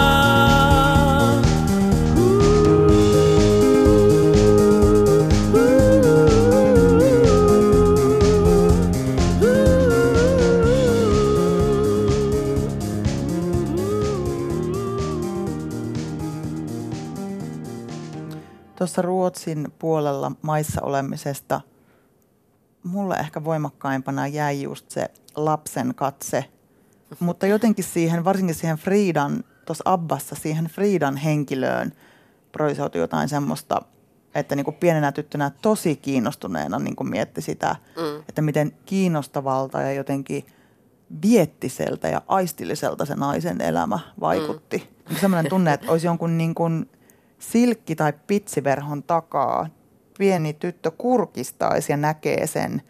Tuossa 18.78 19.02
Ruotsin 19.02 19.67
puolella 19.80 20.32
maissa 20.42 20.82
olemisesta 20.82 21.62
mulle 22.84 23.16
ehkä 23.16 23.44
voimakkaimpana 23.44 24.28
jäi 24.28 24.62
just 24.62 24.90
se 24.92 25.08
lapsen 25.36 25.96
katse. 25.96 26.46
Mutta 27.20 27.48
jotenkin 27.48 27.84
siihen, 27.86 28.26
varsinkin 28.26 28.56
siihen 28.56 28.78
Friidan, 28.78 29.44
tuossa 29.66 29.84
Abbassa, 29.86 30.36
siihen 30.36 30.66
Friidan 30.66 31.18
henkilöön 31.18 31.92
projisoitui 32.52 33.02
jotain 33.02 33.30
semmoista, 33.30 33.82
että 34.36 34.56
niin 34.56 34.64
kuin 34.66 34.76
pienenä 34.76 35.12
tyttönä 35.12 35.52
tosi 35.62 35.96
kiinnostuneena 35.96 36.80
niin 36.80 36.96
kuin 36.96 37.10
mietti 37.10 37.42
sitä, 37.42 37.76
Mm. 37.96 38.24
että 38.30 38.42
miten 38.42 38.72
kiinnostavalta 38.86 39.82
ja 39.82 39.94
jotenkin 39.94 40.46
viettiseltä 41.22 42.08
ja 42.08 42.22
aistilliselta 42.28 43.06
se 43.06 43.16
naisen 43.16 43.62
elämä 43.62 44.00
vaikutti. 44.20 44.90
Mm. 45.10 45.16
Sellainen 45.16 45.50
tunne, 45.50 45.74
että 45.74 45.92
olisi 45.92 46.08
jonkun 46.08 46.38
niin 46.38 46.56
kuin 46.56 46.90
silkki- 47.40 47.96
tai 47.96 48.14
pitsiverhon 48.28 49.04
takaa 49.04 49.68
pieni 50.18 50.54
tyttö 50.54 50.92
kurkistaisi 50.92 51.92
ja 51.94 51.98
näkee 51.98 52.48
sen 52.48 52.82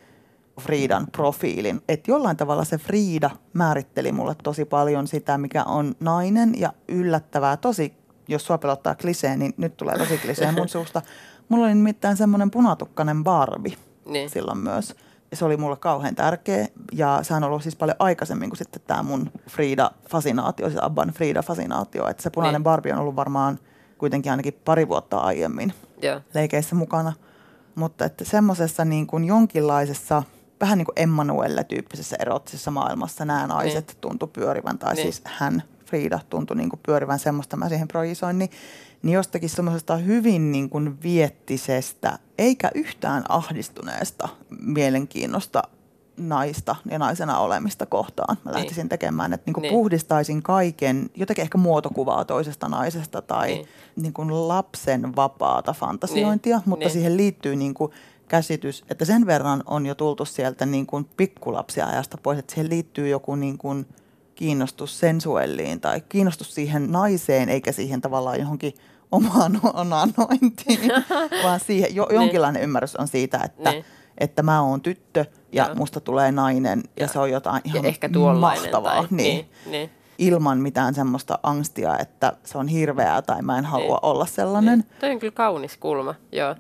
Friidan 0.62 1.08
profiilin. 1.12 1.82
Että 1.90 2.12
jollain 2.12 2.38
tavalla 2.38 2.64
se 2.64 2.78
Friida 2.78 3.30
määritteli 3.54 4.12
mulle 4.12 4.36
tosi 4.44 4.66
paljon 4.66 5.08
sitä, 5.08 5.38
mikä 5.38 5.64
on 5.64 5.96
nainen 6.00 6.54
ja 6.60 6.74
yllättävää. 6.88 7.58
Tosi, 7.58 7.94
jos 8.28 8.46
sua 8.46 8.58
pelottaa 8.58 8.96
klisee, 8.96 9.38
niin 9.38 9.54
nyt 9.58 9.78
tulee 9.78 9.98
tosi 9.98 10.18
klisee 10.18 10.52
mun 10.52 10.70
suusta. 10.78 11.02
Mulla 11.50 11.66
oli 11.66 11.76
nimittäin 11.76 12.18
semmoinen 12.18 12.52
punatukkainen 12.52 13.24
Barbie 13.24 13.76
Niin. 14.06 14.30
silloin 14.30 14.58
myös 14.58 14.96
se 15.34 15.46
oli 15.46 15.58
mulle 15.58 15.78
kauhean 15.78 16.16
tärkeä 16.16 16.68
ja 16.92 17.20
sehän 17.22 17.44
on 17.44 17.50
ollut 17.50 17.64
siis 17.64 17.76
paljon 17.76 17.96
aikaisemmin 18.00 18.50
kuin 18.50 18.58
sitten 18.58 18.82
tämä 18.88 19.04
mun 19.04 19.32
Frida-fasinaatio, 19.50 20.70
siis 20.70 20.80
Abban 20.84 21.10
Frida-fasinaatio. 21.10 22.10
Että 22.10 22.24
se 22.24 22.30
punainen 22.30 22.60
Niin. 22.60 22.64
Barbie 22.64 22.94
on 22.94 23.00
ollut 23.00 23.16
varmaan 23.16 23.60
kuitenkin 23.98 24.32
ainakin 24.32 24.54
pari 24.66 24.88
vuotta 24.88 25.18
aiemmin 25.18 25.74
Joo. 26.02 26.22
leikeissä 26.34 26.76
mukana. 26.76 27.14
Mutta 27.76 28.06
että 28.06 28.26
semmoisessa 28.26 28.86
niin 28.86 29.08
kuin 29.08 29.26
jonkinlaisessa, 29.26 30.24
vähän 30.62 30.78
niin 30.78 30.86
kuin 30.86 31.00
Emmanuelle-tyyppisessä 31.00 32.16
erottisessa 32.20 32.72
maailmassa 32.72 33.26
nämä 33.26 33.48
naiset 33.48 33.88
niin. 33.88 33.98
tuntui 34.02 34.30
pyörivän, 34.34 34.80
tai 34.80 34.94
Niin. 34.94 35.04
niin. 35.04 35.14
siis 35.14 35.26
hän, 35.26 35.64
Frida, 35.86 36.20
tuntui 36.30 36.58
niin 36.58 36.70
kuin 36.70 36.80
pyörivän 36.86 37.20
semmoista, 37.20 37.58
mä 37.58 37.70
siihen 37.70 37.88
projisoin, 37.88 38.40
niin, 38.40 38.50
niin 39.02 39.14
jostakin 39.14 39.50
semmoisesta 39.50 39.98
hyvin 39.98 40.52
niin 40.52 40.70
kuin 40.70 41.04
viettisestä, 41.04 42.20
eikä 42.38 42.72
yhtään 42.76 43.24
ahdistuneesta 43.30 44.30
mielenkiinnosta 44.62 45.64
naista 46.18 46.76
ja 46.92 47.00
naisena 47.00 47.40
olemista 47.40 47.86
kohtaan. 47.86 48.38
Mä 48.46 48.52
Niin. 48.52 48.58
lähtisin 48.58 48.90
tekemään, 48.90 49.34
että 49.34 49.44
niin 49.46 49.54
kuin 49.54 49.62
Niin. 49.62 49.74
puhdistaisin 49.74 50.44
kaiken, 50.44 51.10
jotenkin 51.16 51.42
ehkä 51.44 51.58
muotokuvaa 51.58 52.26
toisesta 52.26 52.70
naisesta 52.70 53.22
tai 53.22 53.48
Niin. 53.48 53.58
niin. 53.58 53.68
Niin 53.96 54.14
kuin 54.14 54.48
lapsen 54.48 55.16
vapaata 55.16 55.74
fantasiointia, 55.74 56.58
Niin. 56.58 56.70
mutta 56.70 56.86
Niin. 56.86 56.94
siihen 56.94 57.18
liittyy 57.18 57.56
niin 57.56 57.74
kuin 57.74 57.92
käsitys, 58.28 58.84
että 58.90 59.06
sen 59.06 59.26
verran 59.26 59.64
on 59.66 59.86
jo 59.86 59.96
tultu 59.96 60.26
sieltä 60.26 60.66
niin 60.66 60.86
kuin 60.86 61.06
pikkulapsiajasta 61.18 62.18
pois, 62.24 62.40
että 62.40 62.54
siihen 62.54 62.70
liittyy 62.70 63.08
joku 63.10 63.36
niin 63.36 63.58
kuin 63.58 63.86
kiinnostus 64.36 65.00
sensuelliin 65.00 65.82
tai 65.82 66.02
kiinnostus 66.10 66.56
siihen 66.56 66.92
naiseen 66.92 67.50
eikä 67.50 67.72
siihen 67.72 68.02
tavallaan 68.02 68.40
johonkin 68.40 68.74
omaan 69.12 69.60
onanointiin, 69.74 70.80
vaan 71.44 71.60
siihen 71.60 71.96
jo, 71.96 72.08
jonkinlainen 72.14 72.62
ymmärrys 72.64 72.96
on 72.96 73.08
siitä, 73.08 73.40
että, 73.46 73.72
Niin. 73.72 73.86
Että 74.18 74.44
mä 74.44 74.62
oon 74.62 74.82
tyttö 74.82 75.26
ja 75.52 75.66
Joo. 75.66 75.76
musta 75.76 76.00
tulee 76.00 76.32
nainen 76.32 76.80
ja, 76.98 77.04
Joo. 77.06 77.14
se 77.14 77.20
on 77.20 77.32
jotain 77.32 77.62
Ja 77.66 77.72
ihan 77.74 77.86
ehkä 77.86 78.10
tuollainen. 78.10 78.62
mahtavaa. 78.64 78.96
Tai, 78.96 79.06
niin. 79.12 79.36
niin. 79.36 79.72
niin. 79.72 79.90
Ilman 80.18 80.58
mitään 80.58 80.94
semmoista 80.94 81.40
angstia, 81.44 81.98
että 81.98 82.34
se 82.44 82.58
on 82.58 82.68
hirveää 82.68 83.22
tai 83.22 83.42
mä 83.42 83.58
en 83.58 83.66
halua 83.66 83.86
Niin. 83.96 84.06
olla 84.06 84.26
sellainen. 84.26 84.80
Niin. 84.80 85.00
Toi 85.00 85.12
on 85.12 85.20
kyllä 85.20 85.34
kaunis 85.34 85.78
kulma, 85.78 86.16
joo. 86.32 86.56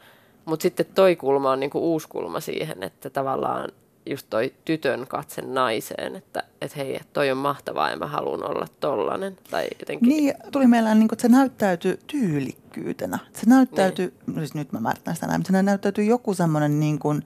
Mutta 0.46 0.64
sitten 0.64 0.86
toi 0.96 1.16
kulma 1.16 1.52
on 1.52 1.60
niinku 1.60 1.80
uusi 1.80 2.08
kulma 2.08 2.40
siihen, 2.40 2.84
että 2.84 3.10
tavallaan 3.10 3.70
just 4.06 4.28
toi 4.30 4.54
tytön 4.66 5.08
katse 5.08 5.42
naiseen, 5.42 6.16
että 6.16 6.44
et 6.62 6.76
hei, 6.78 6.96
et 6.96 7.14
toi 7.14 7.32
on 7.32 7.38
mahtavaa 7.38 7.90
ja 7.90 7.98
mä 7.98 8.08
haluan 8.08 8.44
olla 8.52 8.68
tollanen. 8.80 9.38
Tai 9.52 9.68
jotenkin, 9.80 10.10
Niin, 10.10 10.34
tuli 10.52 10.68
mieleen, 10.68 11.00
niin 11.00 11.08
kuin, 11.08 11.16
että 11.16 11.22
se 11.22 11.28
näyttäytyy 11.30 12.00
tyylikkyytenä. 12.08 13.20
Se 13.34 13.50
näyttäytyy, 13.50 14.14
niin. 14.28 14.38
siis 14.40 14.54
nyt 14.54 14.72
mä 14.72 14.80
määritän 14.80 15.16
sitä 15.16 15.28
näin, 15.28 15.40
mutta 15.40 15.54
se 15.54 15.64
näyttäytyy 15.64 16.04
joku 16.04 16.34
semmoinen 16.34 16.80
niin 16.80 17.00
kuin 17.00 17.24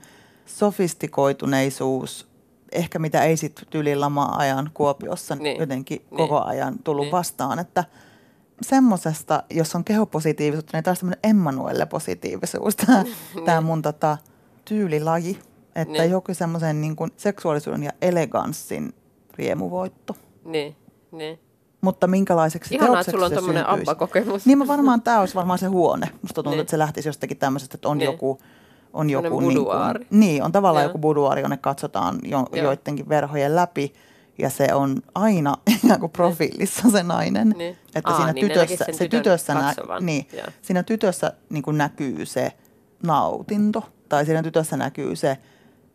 sofistikoituneisuus, 0.60 2.28
ehkä 2.72 3.00
mitä 3.00 3.24
ei 3.24 3.38
sitten 3.38 3.66
tyyliin 3.70 4.00
lama-ajan 4.02 4.72
Kuopiossa 4.74 5.36
Niin. 5.36 5.44
niin. 5.44 5.60
jotenkin 5.60 5.98
Niin. 5.98 6.08
niin. 6.10 6.18
koko 6.18 6.42
ajan 6.46 6.76
tullut 6.84 7.02
Niin. 7.02 7.06
niin. 7.08 7.12
vastaan, 7.18 7.60
että 7.60 7.84
semmoisesta, 8.62 9.44
jos 9.50 9.76
on 9.76 9.84
kehopositiivisuutta, 9.84 10.78
niin 10.78 10.84
taas 10.84 11.00
tämmöinen 11.00 11.20
Emmanuelle-positiivisuus, 11.24 12.76
tämä, 12.76 13.04
tämä 13.46 13.62
mun 13.62 13.82
tota, 13.82 14.18
tyylilaji, 14.66 15.40
että 15.76 15.92
Niin. 15.94 16.02
niin. 16.02 16.12
joku 16.12 16.34
semmoisen 16.34 16.82
niin 16.82 16.96
kuin 16.96 17.12
seksuaalisuuden 17.18 17.84
ja 17.84 17.92
eleganssin 18.02 18.94
riemuvoitto. 19.34 20.16
niin, 20.46 20.76
niin. 21.12 21.40
Mutta 21.82 22.08
minkälaiseksi 22.08 22.76
Ihanaa, 22.76 22.88
että 22.88 23.12
teokseksi 23.12 23.12
sulla 23.12 23.26
on 23.26 23.32
tämmöinen 23.32 23.68
abba-kokemus. 23.70 24.46
Niin 24.46 24.58
mä 24.58 24.68
varmaan 24.68 25.02
tämä 25.02 25.20
olisi 25.20 25.36
varmaan 25.36 25.60
se 25.60 25.66
huone. 25.68 26.08
Musta 26.22 26.34
tuntuu, 26.34 26.52
Niin. 26.52 26.60
että 26.62 26.72
se 26.72 26.78
lähtisi 26.78 27.10
jostakin 27.10 27.38
tämmöisestä, 27.38 27.76
että 27.76 27.90
on 27.90 27.98
Niin. 27.98 28.06
joku... 28.12 28.40
On 28.94 29.10
joku 29.10 29.40
niin, 29.40 29.66
kuin, 29.66 30.08
niin, 30.10 30.44
on 30.44 30.52
tavallaan 30.52 30.84
Joo. 30.84 30.90
joku 30.90 30.98
buduaari, 30.98 31.42
jonne 31.42 31.58
katsotaan 31.58 32.20
jo, 32.24 32.46
joidenkin 32.54 33.10
verhojen 33.10 33.56
läpi. 33.56 33.94
Ja 34.38 34.50
se 34.50 34.68
on 34.74 34.98
aina 35.16 35.56
ikään 35.86 36.00
kuin 36.00 36.12
profiilissa 36.12 36.90
se 36.92 37.04
nainen. 37.04 37.50
Niin. 37.58 37.78
Että 37.96 38.12
Aa, 38.12 38.18
siinä 38.18 38.34
niin 38.34 38.48
tytössä, 38.48 38.86
se 38.92 39.08
tytössä, 39.08 39.54
nä, 39.54 39.74
niin, 40.00 40.28
siinä 40.62 40.84
tytössä 40.84 41.34
niin 41.50 41.64
kuin 41.64 41.78
näkyy 41.78 42.26
se 42.26 42.52
nautinto. 43.04 43.84
Tai 44.10 44.26
siinä 44.26 44.44
tytössä 44.44 44.78
näkyy 44.78 45.16
se 45.16 45.38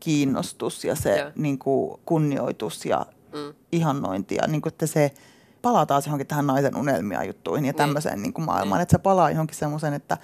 kiinnostus 0.01 0.85
ja 0.85 0.95
se 0.95 1.19
Joo. 1.19 1.31
niin 1.37 1.59
kuin 1.59 2.01
kunnioitus 2.05 2.87
ja 2.87 3.07
Mm. 3.33 3.55
ihannointi. 3.73 4.35
Ja 4.35 4.47
niin 4.47 4.63
kuin, 4.63 4.73
että 4.73 4.87
se 4.87 5.11
palaa 5.63 5.87
taas 5.87 6.07
johonkin 6.07 6.27
tähän 6.27 6.47
naisen 6.47 6.77
unelmia 6.77 7.25
juttuihin 7.25 7.65
ja 7.65 7.73
tämmöiseen 7.73 8.23
niin 8.23 8.33
kuin 8.33 8.45
maailmaan. 8.45 8.81
Että 8.81 8.93
se 8.93 8.99
palaa 8.99 9.31
johonkin 9.31 9.57
semmoisen, 9.57 9.95
että 9.95 10.19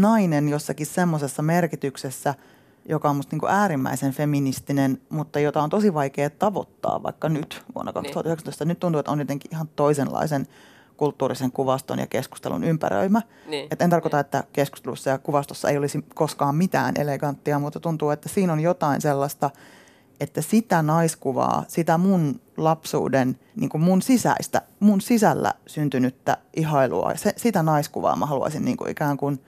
nainen 0.00 0.48
jossakin 0.48 0.86
semmoisessa 0.86 1.42
merkityksessä, 1.42 2.34
joka 2.88 3.10
on 3.10 3.16
musta 3.16 3.34
niin 3.34 3.40
kuin 3.40 3.52
äärimmäisen 3.52 4.12
feministinen, 4.12 5.00
mutta 5.08 5.40
jota 5.40 5.62
on 5.62 5.70
tosi 5.70 5.94
vaikea 5.94 6.30
tavoittaa 6.30 7.02
vaikka 7.02 7.28
nyt 7.28 7.62
vuonna 7.74 7.92
2019. 7.92 8.64
Nyt 8.64 8.80
tuntuu, 8.80 8.98
että 8.98 9.12
on 9.12 9.18
jotenkin 9.18 9.50
ihan 9.54 9.68
toisenlaisen 9.76 10.46
kulttuurisen 10.96 11.52
kuvaston 11.52 11.98
ja 11.98 12.06
keskustelun 12.06 12.64
ympäröimä. 12.64 13.22
Niin, 13.46 13.68
Et 13.70 13.82
en 13.82 13.90
tarkoita, 13.90 14.20
että 14.20 14.44
keskustelussa 14.52 15.10
ja 15.10 15.18
kuvastossa 15.18 15.70
ei 15.70 15.78
olisi 15.78 16.04
koskaan 16.14 16.54
mitään 16.54 16.94
eleganttia, 16.98 17.58
mutta 17.58 17.80
tuntuu, 17.80 18.10
että 18.10 18.28
siinä 18.28 18.52
on 18.52 18.60
jotain 18.60 19.00
sellaista, 19.00 19.50
että 20.20 20.42
sitä 20.42 20.82
naiskuvaa, 20.82 21.64
sitä 21.68 21.98
mun 21.98 22.40
lapsuuden, 22.56 23.38
niin 23.56 23.70
kuin 23.70 23.82
mun 23.82 24.02
sisäistä, 24.02 24.62
mun 24.80 25.00
sisällä 25.00 25.54
syntynyttä 25.66 26.36
ihailua, 26.56 27.12
se, 27.16 27.32
sitä 27.36 27.62
naiskuvaa 27.62 28.16
mä 28.16 28.26
haluaisin 28.26 28.64
niin 28.64 28.76
kuin 28.76 28.90
ikään 28.90 29.16
kuin 29.16 29.40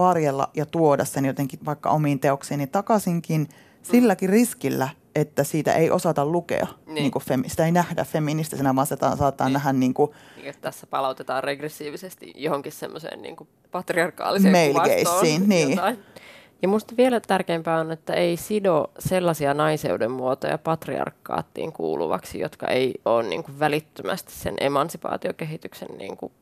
varjella 0.00 0.50
ja 0.54 0.66
tuoda 0.66 1.04
sen 1.04 1.24
jotenkin 1.24 1.60
vaikka 1.64 1.90
omiin 1.90 2.20
teoksiini 2.20 2.66
takaisinkin 2.66 3.48
silläkin 3.82 4.30
riskillä, 4.30 4.88
että 5.14 5.44
siitä 5.44 5.72
ei 5.72 5.90
osata 5.90 6.26
lukea, 6.26 6.66
Niin. 6.66 6.94
niin. 6.94 7.02
Niin 7.14 7.22
femi, 7.22 7.48
sitä 7.48 7.64
ei 7.64 7.72
nähdä 7.72 8.04
feministisenä, 8.04 8.76
vaan 8.76 8.86
sitä 8.86 9.16
saattaa 9.16 9.46
Niin. 9.46 9.52
niin. 9.52 9.52
nähdä 9.52 9.72
niin 9.72 9.94
kuin 9.94 10.10
Niin, 10.36 10.48
että 10.48 10.62
tässä 10.62 10.86
palautetaan 10.86 11.44
regressiivisesti 11.44 12.32
johonkin 12.36 12.72
semmoiseen 12.72 13.22
niin 13.22 13.36
patriarkaaliseen 13.70 14.72
kuvastoon 14.72 15.48
niin. 15.48 15.70
jotain. 15.70 15.98
Ja 16.62 16.68
musta 16.68 16.94
vielä 16.96 17.20
tärkeämpää 17.20 17.80
on, 17.80 17.92
että 17.92 18.14
ei 18.14 18.36
sido 18.36 18.90
sellaisia 18.98 19.54
naiseuden 19.54 20.10
muotoja 20.10 20.58
patriarkaattiin 20.58 21.72
kuuluvaksi, 21.72 22.38
jotka 22.38 22.66
ei 22.68 22.94
ole 23.04 23.22
niin 23.22 23.44
kuin 23.44 23.58
välittömästi 23.58 24.32
sen 24.32 24.54
emansipaatiokehityksen 24.60 25.88
niin 25.98 26.16
kuin 26.16 26.32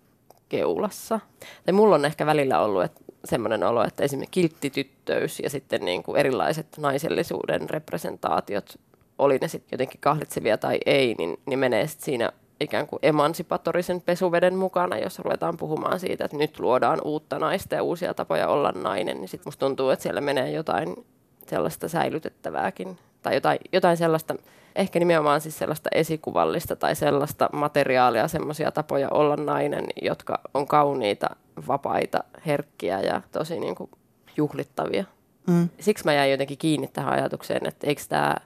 keulassa. 0.48 1.20
Tai 1.66 1.72
mulla 1.72 1.94
on 1.94 2.04
ehkä 2.04 2.26
välillä 2.26 2.60
ollut 2.60 2.84
että 2.84 3.00
semmoinen 3.24 3.64
olo, 3.64 3.84
että 3.84 4.04
esimerkiksi 4.04 4.40
kilttityttöys 4.40 5.40
ja 5.40 5.50
sitten 5.50 5.84
niin 5.84 6.02
kuin 6.02 6.16
erilaiset 6.16 6.66
naisellisuuden 6.78 7.70
representaatiot, 7.70 8.74
oli 9.18 9.38
ne 9.38 9.48
sitten 9.48 9.68
jotenkin 9.72 10.00
kahlitsevia 10.00 10.58
tai 10.58 10.78
ei, 10.86 11.14
niin, 11.18 11.40
niin 11.46 11.58
menee 11.58 11.86
sit 11.86 12.00
siinä 12.00 12.32
ikään 12.60 12.86
kuin 12.86 13.00
emansipatorisen 13.02 14.00
pesuveden 14.00 14.56
mukana, 14.56 14.98
jos 14.98 15.18
ruvetaan 15.18 15.56
puhumaan 15.56 16.00
siitä, 16.00 16.24
että 16.24 16.36
nyt 16.36 16.60
luodaan 16.60 17.00
uutta 17.04 17.38
naista 17.38 17.74
ja 17.74 17.82
uusia 17.82 18.14
tapoja 18.14 18.48
olla 18.48 18.72
nainen, 18.72 19.16
niin 19.16 19.28
sitten 19.28 19.46
musta 19.46 19.66
tuntuu, 19.66 19.90
että 19.90 20.02
siellä 20.02 20.20
menee 20.20 20.50
jotain 20.50 21.06
sellaista 21.46 21.88
säilytettävääkin 21.88 22.98
tai 23.22 23.34
jotain, 23.34 23.58
jotain 23.72 23.96
sellaista, 23.96 24.34
ehkä 24.76 24.98
nimenomaan 24.98 25.40
siis 25.40 25.58
sellaista 25.58 25.90
esikuvallista 25.94 26.76
tai 26.76 26.96
sellaista 26.96 27.50
materiaalia, 27.52 28.28
semmoisia 28.28 28.70
tapoja 28.72 29.08
olla 29.10 29.36
nainen, 29.36 29.86
jotka 30.02 30.40
on 30.54 30.66
kauniita, 30.66 31.36
vapaita, 31.68 32.24
herkkiä 32.46 33.00
ja 33.00 33.22
tosi 33.32 33.60
niin 33.60 33.74
kuin 33.74 33.90
juhlittavia. 34.36 35.04
Mm. 35.46 35.68
Siksi 35.80 36.04
mä 36.04 36.14
jäin 36.14 36.30
jotenkin 36.30 36.58
kiinni 36.58 36.86
tähän 36.86 37.12
ajatukseen, 37.12 37.66
että 37.66 37.86
eikö 37.86 38.02
tämä 38.08 38.36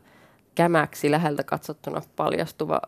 kämäksi 0.54 1.10
läheltä 1.10 1.44
katsottuna 1.44 2.02
paljastuva 2.16 2.80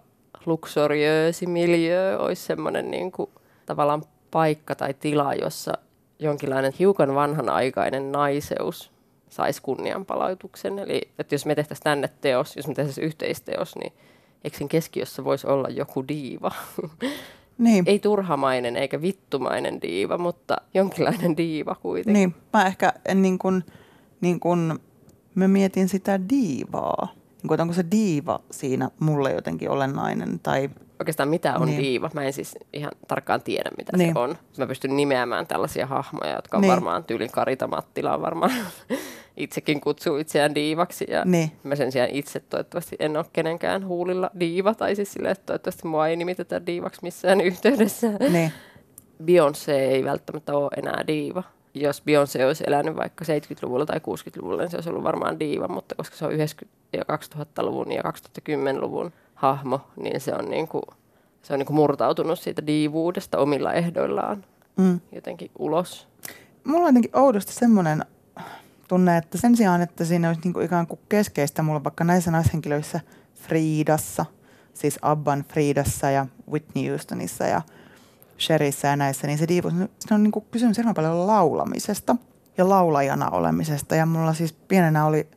luksoriöösi 0.47 1.47
miljö 1.47 2.19
olisi 2.19 2.43
semmoinen 2.43 2.91
niin 2.91 3.13
kuin, 3.13 3.31
tavallaan 3.67 4.03
paikka 4.31 4.75
tai 4.75 4.95
tila, 4.95 5.35
jossa 5.35 5.73
jonkinlainen 6.19 6.73
hiukan 6.79 7.15
vanhanaikainen 7.15 8.13
naiseus 8.13 8.94
saisi 9.35 9.63
kunnianpalautuksen. 9.63 10.79
Eli 10.79 11.01
että 11.19 11.35
jos 11.35 11.47
me 11.47 11.55
tehtäisiin 11.55 11.85
tänne 11.85 12.11
teos, 12.21 12.57
jos 12.57 12.67
me 12.67 12.75
tehtäisiin 12.75 13.07
yhteisteos, 13.07 13.77
niin 13.77 13.93
eikö 14.45 14.59
sen 14.59 14.69
keskiössä 14.69 15.25
voisi 15.25 15.47
olla 15.47 15.69
joku 15.69 16.09
diiva? 16.09 16.51
Niin. 17.59 17.85
Ei 17.89 17.99
turhamainen 17.99 18.77
eikä 18.77 19.03
vittumainen 19.03 19.83
diiva, 19.83 20.19
mutta 20.19 20.57
jonkinlainen 20.75 21.37
diiva 21.37 21.75
kuitenkin. 21.75 22.13
Niin, 22.13 22.35
mä 22.53 22.67
ehkä 22.67 22.93
en 23.05 23.23
niin 23.23 23.39
kuin, 23.39 23.65
niin 24.21 24.41
kuin, 24.41 24.79
mä 25.35 25.49
mietin 25.49 25.89
sitä 25.89 26.21
diivaa. 26.29 27.09
Niin 27.43 27.53
että 27.53 27.63
onko 27.63 27.75
se 27.75 27.85
diiva 27.91 28.41
siinä 28.51 28.91
mulle 29.01 29.33
jotenkin 29.33 29.71
olennainen 29.71 30.41
tai 30.43 30.71
Oikeastaan 31.05 31.29
mitä 31.29 31.55
on 31.59 31.67
Niin. 31.69 31.83
diiva? 31.83 32.11
Mä 32.15 32.23
en 32.25 32.33
siis 32.33 32.55
ihan 32.73 32.93
tarkkaan 33.09 33.43
tiedä, 33.43 33.71
mitä 33.79 33.97
Niin. 33.97 34.13
se 34.15 34.19
on. 34.19 34.39
Mä 34.59 34.67
pystyn 34.67 34.97
nimeämään 34.97 35.47
tällaisia 35.47 35.87
hahmoja, 35.87 36.35
jotka 36.35 36.57
on 36.57 36.61
Niin. 36.61 36.71
varmaan 36.71 37.05
tyylin 37.05 37.31
Karita 37.31 37.67
Mattila 37.67 38.15
on 38.15 38.23
varmaan 38.23 38.51
itsekin 39.37 39.81
kutsuu 39.81 40.17
itseään 40.17 40.55
diivaksi. 40.55 41.05
Ja 41.09 41.25
Niin. 41.25 41.53
mä 41.63 41.77
sen 41.77 41.93
sijaan 41.93 42.11
itse 42.11 42.41
toivottavasti 42.41 42.97
en 42.99 43.17
ole 43.17 43.25
kenenkään 43.33 43.87
huulilla 43.87 44.31
diiva. 44.41 44.75
Tai 44.75 44.97
siis 44.97 45.13
silleen, 45.13 45.33
että 45.33 45.47
toivottavasti 45.47 45.87
mua 45.89 46.09
ei 46.09 46.17
nimitetä 46.17 46.67
diivaksi 46.67 47.01
missään 47.03 47.41
yhteydessä. 47.51 48.07
niin. 48.31 48.53
Beyoncé 49.25 49.71
ei 49.73 50.05
välttämättä 50.05 50.57
ole 50.57 50.71
enää 50.77 51.05
diiva. 51.07 51.43
jos 51.75 52.03
Beyoncé 52.03 52.45
olisi 52.47 52.65
elänyt 52.67 52.97
vaikka 52.97 53.25
70-luvulla 53.25 53.87
tai 53.87 53.99
60-luvulla, 53.99 54.63
niin 54.63 54.71
se 54.71 54.77
olisi 54.77 54.91
ollut 54.91 55.05
varmaan 55.05 55.41
diiva, 55.41 55.69
mutta 55.69 55.95
koska 55.95 56.17
se 56.17 56.25
on 56.25 56.33
90- 56.33 56.37
ja 56.93 57.03
2000-luvun 57.03 57.93
ja 57.93 58.03
2010-luvun 58.03 59.13
hahmo, 59.45 59.81
niin 59.97 60.21
se 60.21 60.35
on, 60.35 60.51
niin 60.51 60.69
kuin, 60.69 60.83
se 61.43 61.53
on 61.53 61.59
niin 61.59 61.67
kuin 61.67 61.75
murtautunut 61.77 62.39
siitä 62.39 62.67
diivuudesta 62.67 63.39
omilla 63.39 63.73
ehdoillaan 63.73 64.45
Mm. 64.77 65.01
jotenkin 65.13 65.51
ulos. 65.59 66.09
Mulla 66.65 66.81
on 66.81 66.87
jotenkin 66.89 67.17
oudosti 67.17 67.53
semmoinen 67.53 68.05
tunne, 68.89 69.17
että 69.17 69.39
sen 69.39 69.57
sijaan, 69.57 69.83
että 69.83 70.05
siinä 70.05 70.29
olisi 70.29 70.41
niinku 70.45 70.61
ikään 70.61 70.87
kuin 70.87 71.01
keskeistä 71.09 71.63
mulla 71.63 71.85
vaikka 71.85 72.05
näissä 72.05 72.31
naishenkilöissä 72.31 73.01
Friidassa, 73.35 74.27
siis 74.75 74.99
Abban 75.03 75.45
Friidassa 75.49 76.11
ja 76.11 76.27
Whitney 76.51 76.89
Houstonissa 76.89 77.45
ja 77.45 77.63
Sherissä 78.41 78.89
ja 78.89 78.97
näissä, 78.97 79.27
niin 79.27 79.39
se 79.39 79.49
diivu, 79.49 79.71
se 80.01 80.15
on 80.15 80.23
niinku 80.23 80.41
kysymys 80.41 80.77
hirveän 80.77 80.95
paljon 80.95 81.27
laulamisesta 81.27 82.17
ja 82.59 82.69
laulajana 82.69 83.31
olemisesta. 83.31 83.95
Ja 83.97 84.07
mulla 84.07 84.35
siis 84.35 84.53
pienenä 84.53 85.07
oli, 85.07 85.29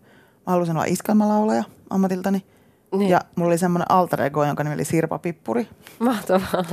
mä 0.47 0.51
halusin 0.51 0.75
olla 0.75 0.85
iskelmälaulaja 0.85 1.63
ammatiltani. 1.89 2.45
Niin. 2.95 3.09
Ja 3.09 3.21
mulla 3.35 3.47
oli 3.49 3.57
semmoinen 3.57 3.91
alter 3.91 4.21
ego, 4.21 4.45
jonka 4.45 4.63
nimi 4.63 4.73
oli 4.73 4.85
Sirpa 4.85 5.19
Pippuri 5.19 5.67
Mahtavaa. 5.99 6.63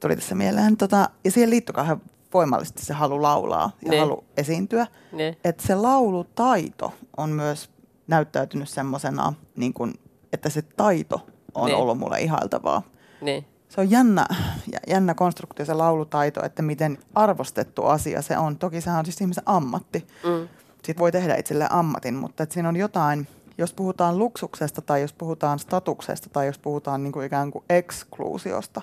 tuli 0.00 0.16
tässä 0.16 0.34
mieleen. 0.34 0.76
Tota, 0.76 1.10
ja 1.24 1.30
siihen 1.30 1.50
liittyi 1.50 1.72
kauhean 1.72 2.00
voimallisesti 2.34 2.84
se 2.84 2.94
halu 2.94 3.22
laulaa 3.22 3.70
ja 3.84 3.90
Niin. 3.90 4.00
halu 4.00 4.24
esiintyä. 4.36 4.86
niin. 5.12 5.36
Että 5.44 5.66
se 5.66 5.74
laulutaito 5.74 6.92
on 7.16 7.30
myös 7.30 7.70
näyttäytynyt 8.06 8.68
semmoisena, 8.68 9.32
niin 9.56 9.74
kun, 9.74 9.94
että 10.32 10.48
se 10.48 10.62
taito 10.62 11.26
on 11.54 11.66
Niin. 11.66 11.76
ollut 11.76 11.98
mulle 11.98 12.20
ihailtavaa. 12.20 12.82
niin. 13.20 13.46
Se 13.68 13.80
on 13.80 13.90
jännä, 13.90 14.26
jä- 14.72 14.80
jännä 14.94 15.14
konstruktio 15.14 15.64
se 15.66 15.74
laulutaito, 15.74 16.44
että 16.44 16.62
miten 16.62 16.98
arvostettu 17.14 17.84
asia 17.84 18.22
se 18.22 18.38
on. 18.38 18.58
Toki 18.58 18.80
sehän 18.80 18.98
on 18.98 19.04
siis 19.04 19.20
ihmisen 19.20 19.42
ammatti. 19.46 20.06
Mm. 20.24 20.48
Siitä 20.84 20.98
voi 20.98 21.12
tehdä 21.12 21.34
itselleen 21.36 21.72
ammatin, 21.72 22.14
mutta 22.14 22.42
että 22.42 22.52
siinä 22.52 22.68
on 22.68 22.76
jotain, 22.76 23.26
jos 23.60 23.72
puhutaan 23.72 24.18
luksuksesta 24.18 24.82
tai 24.82 25.00
jos 25.00 25.12
puhutaan 25.12 25.58
statuksesta 25.58 26.28
tai 26.32 26.46
jos 26.46 26.58
puhutaan 26.58 27.02
niin 27.02 27.12
kuin 27.12 27.26
ikään 27.26 27.50
kuin 27.50 27.64
ekskluusiosta, 27.70 28.82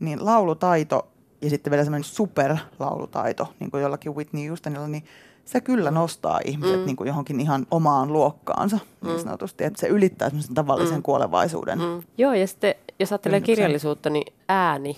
niin 0.00 0.24
laulutaito 0.24 1.06
ja 1.42 1.50
sitten 1.50 1.70
vielä 1.70 1.84
semmoinen 1.84 2.04
superlaulutaito, 2.04 3.48
niin 3.60 3.70
kuin 3.70 3.82
jollakin 3.82 4.14
Whitney 4.16 4.48
Houstonilla, 4.48 4.86
niin 4.88 5.04
se 5.44 5.60
kyllä 5.60 5.90
nostaa 5.90 6.40
ihmiset 6.44 6.80
Mm. 6.80 6.86
niin 6.86 6.96
kuin 6.96 7.08
johonkin 7.08 7.40
ihan 7.40 7.66
omaan 7.70 8.12
luokkaansa 8.12 8.78
niin 9.04 9.20
sanotusti. 9.20 9.64
Että 9.64 9.80
se 9.80 9.86
ylittää 9.88 10.28
semmoisen 10.28 10.54
tavallisen 10.54 10.96
Mm. 10.98 11.02
kuolevaisuuden. 11.02 11.78
Mm. 11.78 12.02
Joo, 12.18 12.32
ja 12.34 12.46
sitten 12.46 12.74
jos 12.98 13.12
ajattelee 13.12 13.40
kirjallisuutta, 13.40 14.10
niin 14.10 14.32
ääni 14.48 14.96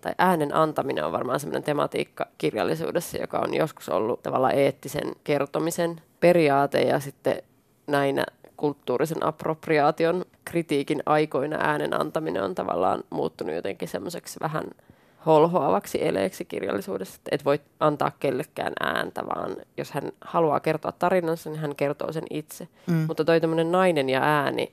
tai 0.00 0.14
äänen 0.18 0.54
antaminen 0.54 1.04
on 1.06 1.12
varmaan 1.12 1.40
sellainen 1.40 1.62
tematiikka 1.62 2.26
kirjallisuudessa, 2.38 3.16
joka 3.18 3.38
on 3.38 3.54
joskus 3.54 3.88
ollut 3.88 4.22
tavallaan 4.22 4.54
eettisen 4.54 5.12
kertomisen 5.24 6.00
periaate 6.20 6.82
ja 6.82 7.00
sitten 7.00 7.42
näinä 7.86 8.24
kulttuurisen 8.56 9.26
appropriaation 9.26 10.24
kritiikin 10.44 11.02
aikoina 11.06 11.56
äänen 11.60 12.00
antaminen 12.00 12.42
on 12.42 12.54
tavallaan 12.54 13.04
muuttunut 13.10 13.54
jotenkin 13.54 13.88
semmoiseksi 13.88 14.40
vähän 14.40 14.64
holhoavaksi 15.26 16.06
eleeksi 16.06 16.44
kirjallisuudessa, 16.44 17.14
että 17.14 17.28
et 17.32 17.44
voi 17.44 17.60
antaa 17.80 18.10
kellekään 18.20 18.72
ääntä, 18.80 19.26
vaan 19.26 19.56
jos 19.76 19.90
hän 19.90 20.12
haluaa 20.20 20.60
kertoa 20.60 20.92
tarinansa, 20.92 21.50
niin 21.50 21.60
hän 21.60 21.76
kertoo 21.76 22.12
sen 22.12 22.24
itse. 22.30 22.68
Mm. 22.86 22.94
Mutta 22.94 23.24
toi 23.24 23.40
tämmöinen 23.40 23.72
nainen 23.72 24.10
ja 24.10 24.20
ääni 24.22 24.72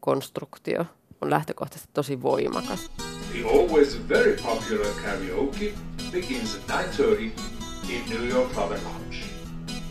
konstruktio 0.00 0.84
on 1.20 1.30
lähtökohtaisesti 1.30 1.90
tosi 1.94 2.22
voimakas. 2.22 2.90
The 3.32 3.44
always 3.48 4.08
very 4.08 4.36
popular 4.36 4.94
karaoke 5.04 5.72
begins 6.12 6.60
at 6.68 6.86
9.30 6.86 7.42
in 7.88 8.02
New 8.10 8.28
York. 8.28 8.52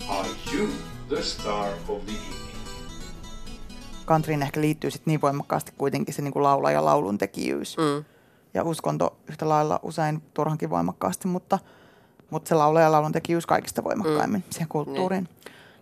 Are 0.09 0.29
you 0.53 0.67
the 1.09 1.21
star 1.21 1.73
of 1.87 2.05
the 2.05 2.11
evening? 2.11 2.40
Countryin 4.11 4.43
ehkä 4.43 4.61
liittyy 4.61 4.91
sit 4.91 5.05
niin 5.05 5.21
voimakkaasti 5.21 5.73
kuitenkin 5.77 6.13
se 6.13 6.21
niin 6.21 6.33
kuin 6.33 6.43
laula 6.43 6.71
ja 6.71 6.85
laulun 6.85 7.17
tekijyys. 7.17 7.77
Mm. 7.77 8.05
ja 8.53 8.63
uskonto 8.63 9.17
yhtä 9.29 9.49
lailla 9.49 9.79
usein 9.83 10.21
turhankin 10.33 10.69
voimakkaasti, 10.69 11.27
mutta, 11.27 11.59
mutta 12.29 12.49
se 12.49 12.55
laulaja 12.55 12.85
ja 12.85 12.91
laulun 12.91 13.11
tekijyys 13.11 13.45
kaikista 13.45 13.83
voimakkaimmin 13.83 14.41
mm. 14.41 14.51
siihen 14.51 14.67
kulttuuriin. 14.67 15.29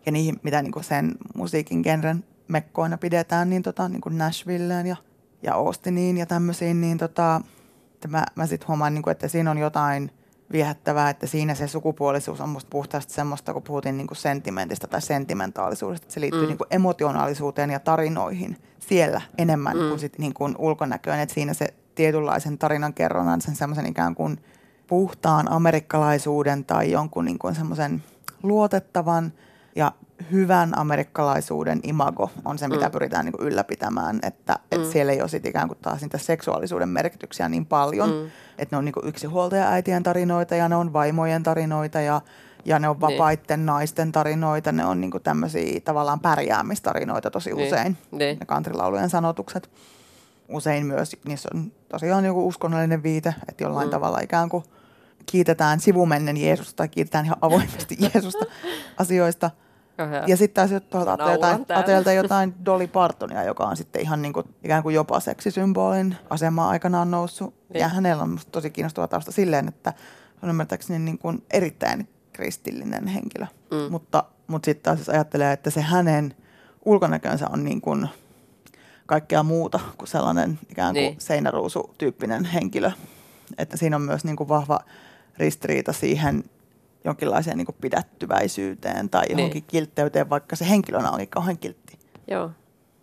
Ja 0.06 0.12
niihin, 0.12 0.40
mitä 0.44 0.62
niin 0.62 0.72
kuin 0.72 0.84
sen 0.84 1.16
musiikin 1.36 1.82
genren 1.82 2.24
mekkoina 2.48 2.98
pidetään, 2.98 3.50
niin, 3.50 3.64
tota, 3.64 3.90
niin 3.90 4.02
kuin 4.02 4.18
Nashvilleen 4.18 4.88
ja, 4.88 4.96
ja 5.44 5.54
Austiniin 5.54 6.18
ja 6.18 6.26
tämmöisiin, 6.26 6.82
niin 6.82 6.98
tota, 6.98 7.42
että 7.94 8.08
mä, 8.08 8.24
mä 8.36 8.46
sitten 8.46 8.68
huomaan, 8.68 8.94
niin 8.94 9.04
kuin, 9.04 9.12
että 9.12 9.28
siinä 9.28 9.52
on 9.52 9.58
jotain 9.58 10.12
viehättävää, 10.52 11.10
että 11.10 11.28
siinä 11.28 11.56
se 11.56 11.68
sukupuolisuus 11.68 12.42
on 12.42 12.50
musta 12.50 12.70
puhtaasti 12.70 13.14
semmoista, 13.14 13.54
kun 13.54 13.64
puhuttiin 13.64 13.98
niin 13.98 14.08
kuin 14.08 14.18
sentimentistä 14.18 14.88
tai 14.88 15.02
sentimentaalisuudesta, 15.02 16.06
että 16.06 16.14
se 16.14 16.20
liittyy 16.22 16.40
Mm. 16.42 16.46
mm. 16.46 16.48
niin 16.48 16.58
kuin 16.58 16.68
emotionaalisuuteen 16.72 17.70
ja 17.70 17.80
tarinoihin 17.80 18.58
siellä 18.80 19.22
enemmän 19.38 19.78
Mm. 19.78 19.88
kuin 19.88 20.00
sit 20.00 20.20
niin 20.20 20.34
kuin 20.34 20.56
ulkonäköön, 20.58 21.20
että 21.20 21.36
siinä 21.36 21.54
se 21.54 21.74
tietynlaisen 21.96 22.58
tarinan 22.58 22.94
kerronnan, 22.94 23.42
sen 23.42 23.56
semmoisen 23.56 23.86
ikään 23.86 24.16
kuin 24.16 24.38
puhtaan 24.88 25.52
amerikkalaisuuden 25.52 26.66
tai 26.66 26.92
jonkun 26.92 27.26
niin 27.26 27.40
kuin 27.40 27.56
semmoisen 27.56 28.04
luotettavan 28.44 29.34
ja 29.76 29.92
hyvän 30.32 30.78
amerikkalaisuuden 30.80 31.80
imago 31.84 32.32
on 32.46 32.58
se, 32.58 32.68
mitä 32.68 32.86
Mm. 32.86 32.92
pyritään 32.92 33.26
niin 33.26 33.34
kuin 33.38 33.48
ylläpitämään, 33.48 34.20
että, 34.24 34.54
Mm. 34.54 34.60
että 34.72 34.92
siellä 34.92 35.12
ei 35.12 35.22
ole 35.22 35.30
sit 35.30 35.46
ikään 35.46 35.68
kuin 35.68 35.78
taas 35.82 36.02
niitä 36.02 36.18
seksuaalisuuden 36.18 36.90
merkityksiä 36.90 37.50
niin 37.50 37.66
paljon, 37.66 38.10
Mm. 38.10 38.26
että 38.58 38.76
ne 38.76 38.78
on 38.78 38.86
niin 38.86 38.94
kuin 38.94 39.08
yksinhuoltaja-äitien 39.08 40.04
tarinoita 40.04 40.56
ja 40.56 40.70
ne 40.70 40.76
on 40.76 40.94
vaimojen 40.94 41.44
tarinoita 41.44 42.02
ja, 42.02 42.22
ja 42.66 42.80
ne 42.80 42.90
on 42.90 42.96
Niin. 42.96 43.02
vapaitten 43.02 43.66
naisten 43.66 44.12
tarinoita, 44.12 44.72
ne 44.72 44.86
on 44.86 45.02
niin 45.02 45.12
kuin 45.12 45.24
tämmöisiä 45.24 45.80
tavallaan 45.80 46.20
pärjäämistarinoita 46.20 47.32
tosi 47.32 47.54
Niin. 47.54 47.68
usein, 47.68 47.98
Niin. 48.12 48.40
ne 48.40 48.46
kantrilaulujen 48.46 49.10
sanotukset. 49.10 49.70
Usein 50.50 50.86
myös 50.86 51.16
niissä 51.28 51.50
on 51.54 51.72
tosiaan 51.90 52.26
joku 52.26 52.48
uskonnollinen 52.48 53.04
viite, 53.04 53.36
että 53.50 53.64
jollain 53.64 53.88
Mm. 53.88 53.90
mm. 53.90 53.92
tavalla 53.92 54.20
ikään 54.20 54.50
kuin 54.50 54.64
kiitetään 55.26 55.80
sivumennen 55.80 56.38
Jeesusta 56.38 56.74
tai 56.76 56.88
kiitetään 56.90 57.26
ihan 57.26 57.38
avoimesti 57.42 57.98
Jeesusta 58.14 58.46
asioista. 58.98 59.52
Ja 60.28 60.38
sitten 60.38 60.70
taas 60.70 60.82
tuolta 60.90 61.16
Naulan 61.16 62.16
jotain, 62.16 62.56
Dolly 62.66 62.88
Partonia, 62.88 63.44
joka 63.44 63.64
on 63.64 63.78
sitten 63.78 64.02
ihan 64.02 64.22
niin 64.22 64.34
kuin, 64.34 64.46
ikään 64.64 64.84
kuin 64.84 64.96
jopa 64.96 65.20
seksisymbolin 65.20 66.16
asemaa 66.30 66.70
aikanaan 66.70 67.12
noussut. 67.12 67.54
Niin. 67.70 67.82
Ja 67.82 67.88
hänellä 67.88 68.24
on 68.24 68.40
tosi 68.52 68.70
kiinnostava 68.70 69.08
tausta 69.08 69.32
silleen, 69.32 69.68
että 69.68 69.94
on 70.44 70.50
ymmärtääkseni 70.50 71.00
niin 71.00 71.18
kuin 71.18 71.44
erittäin 71.52 72.08
kristillinen 72.34 73.08
henkilö. 73.08 73.46
Mm. 73.72 73.92
Mutta, 73.92 74.24
mutta 74.48 74.66
sitten 74.66 74.84
taas 74.84 75.00
jos 75.00 75.10
ajattelee, 75.10 75.54
että 75.54 75.70
se 75.70 75.82
hänen 75.82 76.36
ulkonäkönsä 76.86 77.48
on 77.54 77.64
niin 77.64 77.82
kuin 77.82 78.10
kaikkea 79.06 79.44
muuta 79.44 79.80
kuin 79.98 80.08
sellainen 80.08 80.60
ikään 80.70 80.94
kuin 80.94 81.04
niin. 81.04 81.16
seinäruusu-tyyppinen 81.20 82.46
henkilö. 82.46 82.92
Että 83.58 83.78
siinä 83.78 83.96
on 83.96 84.02
myös 84.02 84.24
niin 84.24 84.36
kuin 84.36 84.50
vahva 84.50 84.80
ristiriita 85.38 85.94
siihen 85.94 86.44
jonkinlaiseen 87.04 87.58
niin 87.58 87.68
pidättyväisyyteen 87.82 89.10
tai 89.10 89.22
johonkin 89.30 89.38
Niin. 89.46 89.54
niin. 89.54 89.64
kiltteyteen, 89.68 90.30
vaikka 90.30 90.56
se 90.56 90.70
henkilönä 90.70 91.12
onkin 91.12 91.28
kauhean 91.28 91.58
kiltti. 91.58 92.00
Joo. 92.28 92.52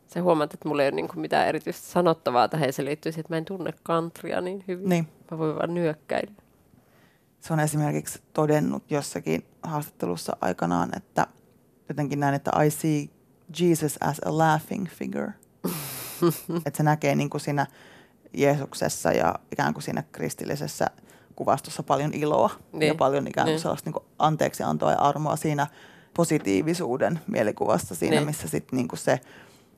Se 0.07 0.21
huomaat, 0.21 0.55
että 0.55 0.69
mulla 0.69 0.83
ei 0.83 0.89
ole 0.89 0.97
niin 0.97 1.09
mitään 1.15 1.49
erityistä 1.49 1.87
sanottavaa 1.87 2.49
tähän. 2.49 2.73
Se 2.73 2.85
liittyy 2.85 3.13
siihen, 3.13 3.21
että 3.21 3.33
mä 3.33 3.39
en 3.39 3.45
tunne 3.45 3.73
countrya 3.85 4.41
niin 4.41 4.65
hyvin. 4.69 4.89
Niin. 4.89 5.09
Mä 5.31 5.39
voin 5.39 5.57
vaan 5.57 5.75
nyökkäillä. 5.75 6.33
Se 7.41 7.53
on 7.53 7.61
esimerkiksi 7.61 8.23
todennut 8.33 8.91
jossakin 8.91 9.47
haastattelussa 9.63 10.37
aikanaan, 10.41 10.91
että 10.97 11.27
jotenkin 11.89 12.21
näin, 12.21 12.35
että 12.35 12.51
I 12.65 12.71
see 12.71 13.09
Jesus 13.61 13.99
as 14.03 14.21
a 14.25 14.39
laughing 14.39 14.87
figure. 14.89 15.33
että 16.67 16.77
se 16.77 16.83
näkee 16.83 17.15
niin 17.15 17.31
kuin 17.31 17.41
siinä 17.41 17.67
Jeesuksessa 18.35 19.13
ja 19.13 19.35
ikään 19.53 19.75
kuin 19.75 19.83
siinä 19.83 20.03
kristillisessä 20.13 20.87
kuvastossa 21.37 21.83
paljon 21.83 22.15
iloa 22.15 22.51
Niin. 22.73 22.89
ja 22.89 22.95
paljon 22.95 23.27
ikään 23.27 23.45
kuin 23.45 23.53
Niin. 23.53 23.61
sellaista 23.61 23.87
niin 23.87 23.93
kuin 23.93 24.05
anteeksiantoa 24.19 24.91
ja 24.93 24.99
armoa 24.99 25.37
siinä 25.37 25.67
positiivisuuden 26.15 27.21
mielikuvasta 27.27 27.95
siinä, 27.95 28.17
Niin. 28.17 28.27
missä 28.27 28.49
sitten 28.49 28.77
niin 28.77 28.89
kuin 28.89 28.99
se 28.99 29.21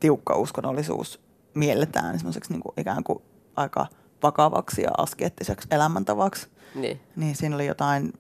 tiukka 0.00 0.34
uskonnollisuus 0.36 1.20
mielletään 1.54 2.18
semmoiseksi 2.18 2.52
niin 2.52 2.60
kuin 2.62 2.72
ikään 2.76 3.04
kuin 3.04 3.22
aika 3.56 3.86
vakavaksi 4.22 4.82
ja 4.82 4.90
askeettiseksi 4.98 5.68
elämäntavaksi 5.70 6.46
Niin. 6.74 7.00
niin 7.16 7.36
siinä 7.36 7.54
oli 7.56 7.66
jotain, 7.66 8.12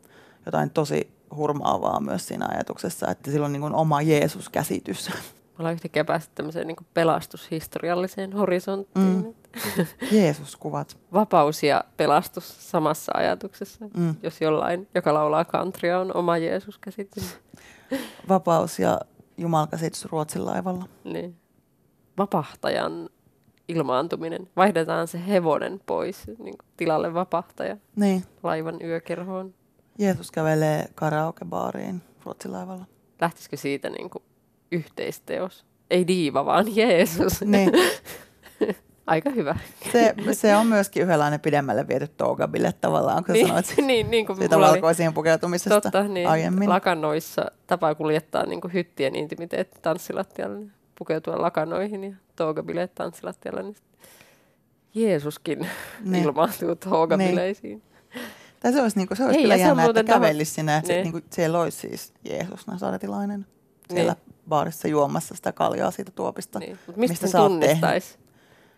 jotain 0.46 0.70
tosi 0.70 1.10
hurmaavaa 1.36 2.00
myös 2.00 2.28
siinä 2.28 2.46
ajatuksessa, 2.54 3.10
että 3.10 3.30
sillä 3.30 3.46
on 3.46 3.52
niin 3.52 3.60
kuin 3.60 3.74
oma 3.74 4.02
Jeesus-käsitys. 4.02 5.10
Me 5.58 5.62
ollaan 5.62 5.74
yhtäkkiä 5.74 6.04
päästy 6.04 6.32
tämmöiseen 6.34 6.66
niin 6.66 6.76
pelastushistorialliseen 6.94 8.32
horisonttiin. 8.32 9.06
Mm. 9.06 9.34
Jeesus-kuvat. 10.18 10.96
Vapaus 11.12 11.62
ja 11.62 11.84
pelastus 11.96 12.70
samassa 12.70 13.12
ajatuksessa. 13.14 13.84
Mm. 13.96 14.14
Jos 14.22 14.40
jollain, 14.40 14.88
joka 14.94 15.14
laulaa 15.14 15.44
countrya, 15.44 16.00
on 16.00 16.16
oma 16.16 16.38
Jeesus-käsitys. 16.38 17.38
Vapaus 18.28 18.78
ja 18.78 19.00
jumalkäsitys 19.36 20.04
Ruotsin 20.04 20.46
laivalla. 20.46 20.84
Niin. 21.04 21.36
Vapahtajan 22.18 23.08
ilmaantuminen. 23.68 24.48
Vaihdetaan 24.56 25.08
se 25.08 25.26
hevonen 25.26 25.80
pois 25.86 26.22
niin 26.38 26.54
tilalle 26.76 27.14
vapahtaja 27.14 27.76
Niin, 27.96 28.24
laivan 28.42 28.78
yökerhoon. 28.84 29.54
Jeesus 29.98 30.30
kävelee 30.30 30.88
karaokebaariin 30.94 32.02
Ruotsilaivalla. 32.24 32.84
Lähtisikö 33.20 33.56
siitä 33.56 33.90
niin 33.90 34.10
kuin 34.10 34.22
yhteisteos? 34.72 35.64
Ei 35.90 36.06
diiva, 36.06 36.44
vaan 36.44 36.76
Jeesus. 36.76 37.40
Niin. 37.40 37.72
Aika 39.06 39.30
hyvä. 39.30 39.56
Se, 39.92 40.14
se 40.32 40.56
on 40.56 40.66
myöskin 40.66 41.02
yhdenlainen 41.02 41.40
pidemmälle 41.40 41.88
viety 41.88 42.08
tougabille 42.08 42.72
tavallaan, 42.80 43.24
kun 43.24 43.32
niin, 43.32 43.46
sanoit 43.46 43.74
niin, 43.86 44.10
niin 44.10 44.26
kuin 44.26 44.36
siitä 44.36 44.58
valkoisiin 44.58 45.14
pukeutumisesta 45.14 45.80
Totta, 45.80 46.02
niin. 46.02 46.28
aiemmin. 46.28 46.68
Lakannoissa 46.68 47.50
tapaa 47.66 47.94
kuljettaa 47.94 48.46
niin 48.46 48.60
kuin 48.60 48.72
hyttien 48.72 49.14
intimiteetti 49.14 49.78
tanssilattialle, 49.82 50.58
niin 50.58 50.72
pukeutua 50.98 51.42
lakanoihin 51.42 52.04
ja 52.04 52.14
toogabileet 52.36 52.94
tanssilattialle. 52.94 53.62
Niin 53.62 53.76
Jeesuskin 54.94 55.66
Niin. 56.04 56.24
ilmaantuu 56.24 56.76
toogabileisiin. 56.76 57.82
Tai 58.60 58.72
se 58.72 58.82
olisi, 58.82 58.96
niinku, 58.96 59.14
se 59.14 59.24
olisi 59.24 59.36
Ei, 59.36 59.42
kyllä 59.42 59.56
jännä, 59.56 59.84
että 59.84 60.04
kävelisi 60.04 60.52
sinne, 60.54 60.76
että 60.76 60.92
Niin. 60.92 61.02
niinku, 61.02 61.20
siellä 61.30 61.60
olisi 61.60 61.88
siis 61.88 62.12
Jeesus 62.30 62.66
Nasaretilainen 62.66 63.46
siellä 63.90 64.16
baarissa 64.48 64.88
juomassa 64.88 65.34
sitä 65.34 65.52
kaljaa 65.52 65.90
siitä 65.90 66.12
tuopista, 66.12 66.58
Niin. 66.58 66.78
Mut 66.86 66.96
mistä, 66.96 67.12
mistä 67.12 67.26
sä 67.26 67.42
oot 67.42 67.48
tehnyt. 67.52 67.66
tunnistaisi? 67.66 68.18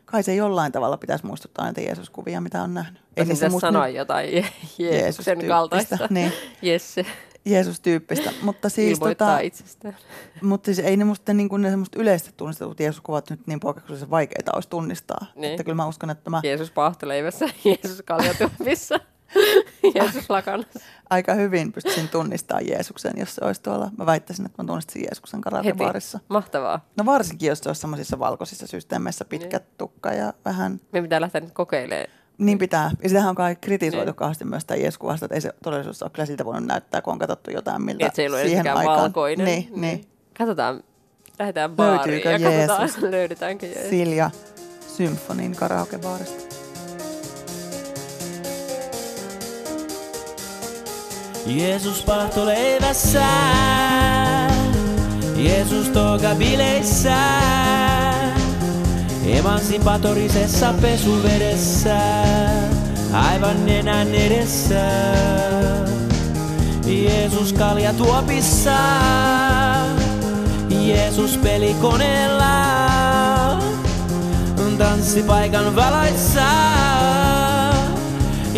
Kai 0.05 0.23
se 0.23 0.35
jollain 0.35 0.73
tavalla 0.73 0.97
pitäisi 0.97 1.27
muistuttaa 1.27 1.65
näitä 1.65 1.81
Jeesuskuvia, 1.81 2.41
mitä 2.41 2.63
on 2.63 2.75
nähnyt. 2.75 3.03
Ei 3.17 3.27
siis 3.27 3.43
musta 3.51 3.61
sanoa 3.67 3.89
jotain 3.89 4.29
Je- 4.45 4.53
Jeesuksen 4.79 5.47
kaltaista. 5.49 5.99
Niin, 6.11 6.33
Jesse 6.63 7.07
Jeesus-tyyppistä. 7.45 8.33
Mutta 8.43 8.69
siis, 8.79 8.99
tota, 8.99 9.39
itsestään. 9.39 9.97
mutta 10.43 10.67
siis 10.67 10.79
ei 10.79 10.97
ne 10.97 11.05
musta 11.05 11.35
niin 11.35 11.49
kuin 11.49 11.63
ne 11.63 11.71
semmoista 11.71 11.99
yleisesti 12.01 12.33
tunnistetut 12.37 12.81
Jeesuskuvat 12.81 13.31
nyt 13.31 13.47
niin 13.47 13.61
poikkeuksellisen 13.61 14.11
vaikeita 14.11 14.53
olisi 14.55 14.69
tunnistaa. 14.69 15.27
Niin. 15.35 15.51
Että 15.51 15.65
kyllä 15.65 15.77
mä 15.77 15.87
uskon, 15.87 16.11
että 16.11 16.25
tämä 16.25 16.41
Jeesus 16.45 16.71
paahtoleivässä, 16.71 17.47
Jeesus 17.65 18.03
kaljatuopissa, 18.05 19.01
Jeesus 19.95 20.31
lakanassa. 20.31 20.81
aika 21.11 21.35
hyvin 21.35 21.73
pystyisin 21.73 22.09
tunnistamaan 22.09 22.67
Jeesuksen, 22.69 23.13
jos 23.17 23.35
se 23.35 23.45
olisi 23.45 23.63
tuolla. 23.63 23.91
Mä 23.99 24.07
väittäisin, 24.07 24.47
että 24.47 24.63
mä 24.63 24.67
tunnistin 24.67 25.03
Jeesuksen 25.03 25.39
Heti. 25.39 25.43
karaokebaarissa. 25.43 26.21
Mahtavaa. 26.29 26.85
No 26.97 27.05
varsinkin, 27.07 27.47
jos 27.49 27.59
se 27.59 27.69
olisi 27.69 27.81
semmoisissa 27.81 28.19
valkoisissa 28.19 28.67
systeemeissä 28.67 29.25
pitkä 29.25 29.59
Niin. 29.59 29.69
tukka 29.79 30.13
ja 30.13 30.33
vähän... 30.45 30.81
Me 30.93 31.03
pitää 31.03 31.21
lähteä 31.21 31.41
nyt 31.41 31.53
kokeilemaan. 31.53 32.07
Niin 32.39 32.59
pitää. 32.59 32.91
Ja 33.03 33.09
sitähän 33.09 33.29
on 33.31 33.35
kai 33.35 33.57
kritisoitu 33.57 34.07
Niin. 34.07 34.15
kauheasti 34.15 34.45
myös 34.45 34.61
sitä 34.61 34.77
Jeesus-kuvasta, 34.77 35.27
että 35.27 35.35
ei 35.35 35.41
se 35.41 35.53
todellisuudessa 35.63 36.05
ole 36.05 36.11
kyllä 36.11 36.27
siltä 36.27 36.45
voinut 36.45 36.67
näyttää, 36.67 37.03
kun 37.03 37.13
on 37.13 37.19
katsottu 37.19 37.51
jotain, 37.51 37.83
miltä 37.83 37.99
Niin, 37.99 38.07
että 38.07 38.17
se 38.17 38.23
ei 38.23 38.29
ollut 38.29 38.41
siihen 38.41 38.69
aikaan. 38.77 39.01
valkoinen. 39.01 39.47
Niin, 39.47 39.69
niin. 39.77 40.05
Katsotaan, 40.39 40.83
lähdetään 41.39 41.71
baariin 41.77 41.97
Löytyykö 42.25 42.31
ja 42.31 42.39
katsotaan, 42.51 42.81
Jeesus? 42.81 43.03
löydetäänkö 43.11 43.67
Jeesus. 43.67 43.91
Silja 43.91 44.31
Symfonin 44.97 45.57
karaokebaarista. 45.57 46.60
Jeesus 51.47 52.03
pahtoleivässä, 52.03 53.27
Jeesus 55.37 55.89
togabileissä, 55.89 57.17
emansipatorisessa 59.27 60.75
pesuvedessä, 60.81 61.97
aivan 63.13 63.67
nenän 63.67 64.15
edessä. 64.15 64.91
Jeesus 66.87 67.53
kaljatuopissa, 67.53 68.79
Jeesus 70.71 71.37
pelikoneella, 71.37 72.51
tanssipaikan 74.81 75.77
valoissa. 75.77 76.51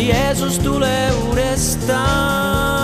Jeesus 0.07 0.59
tulee 0.59 1.11
uudestaan. 1.11 2.82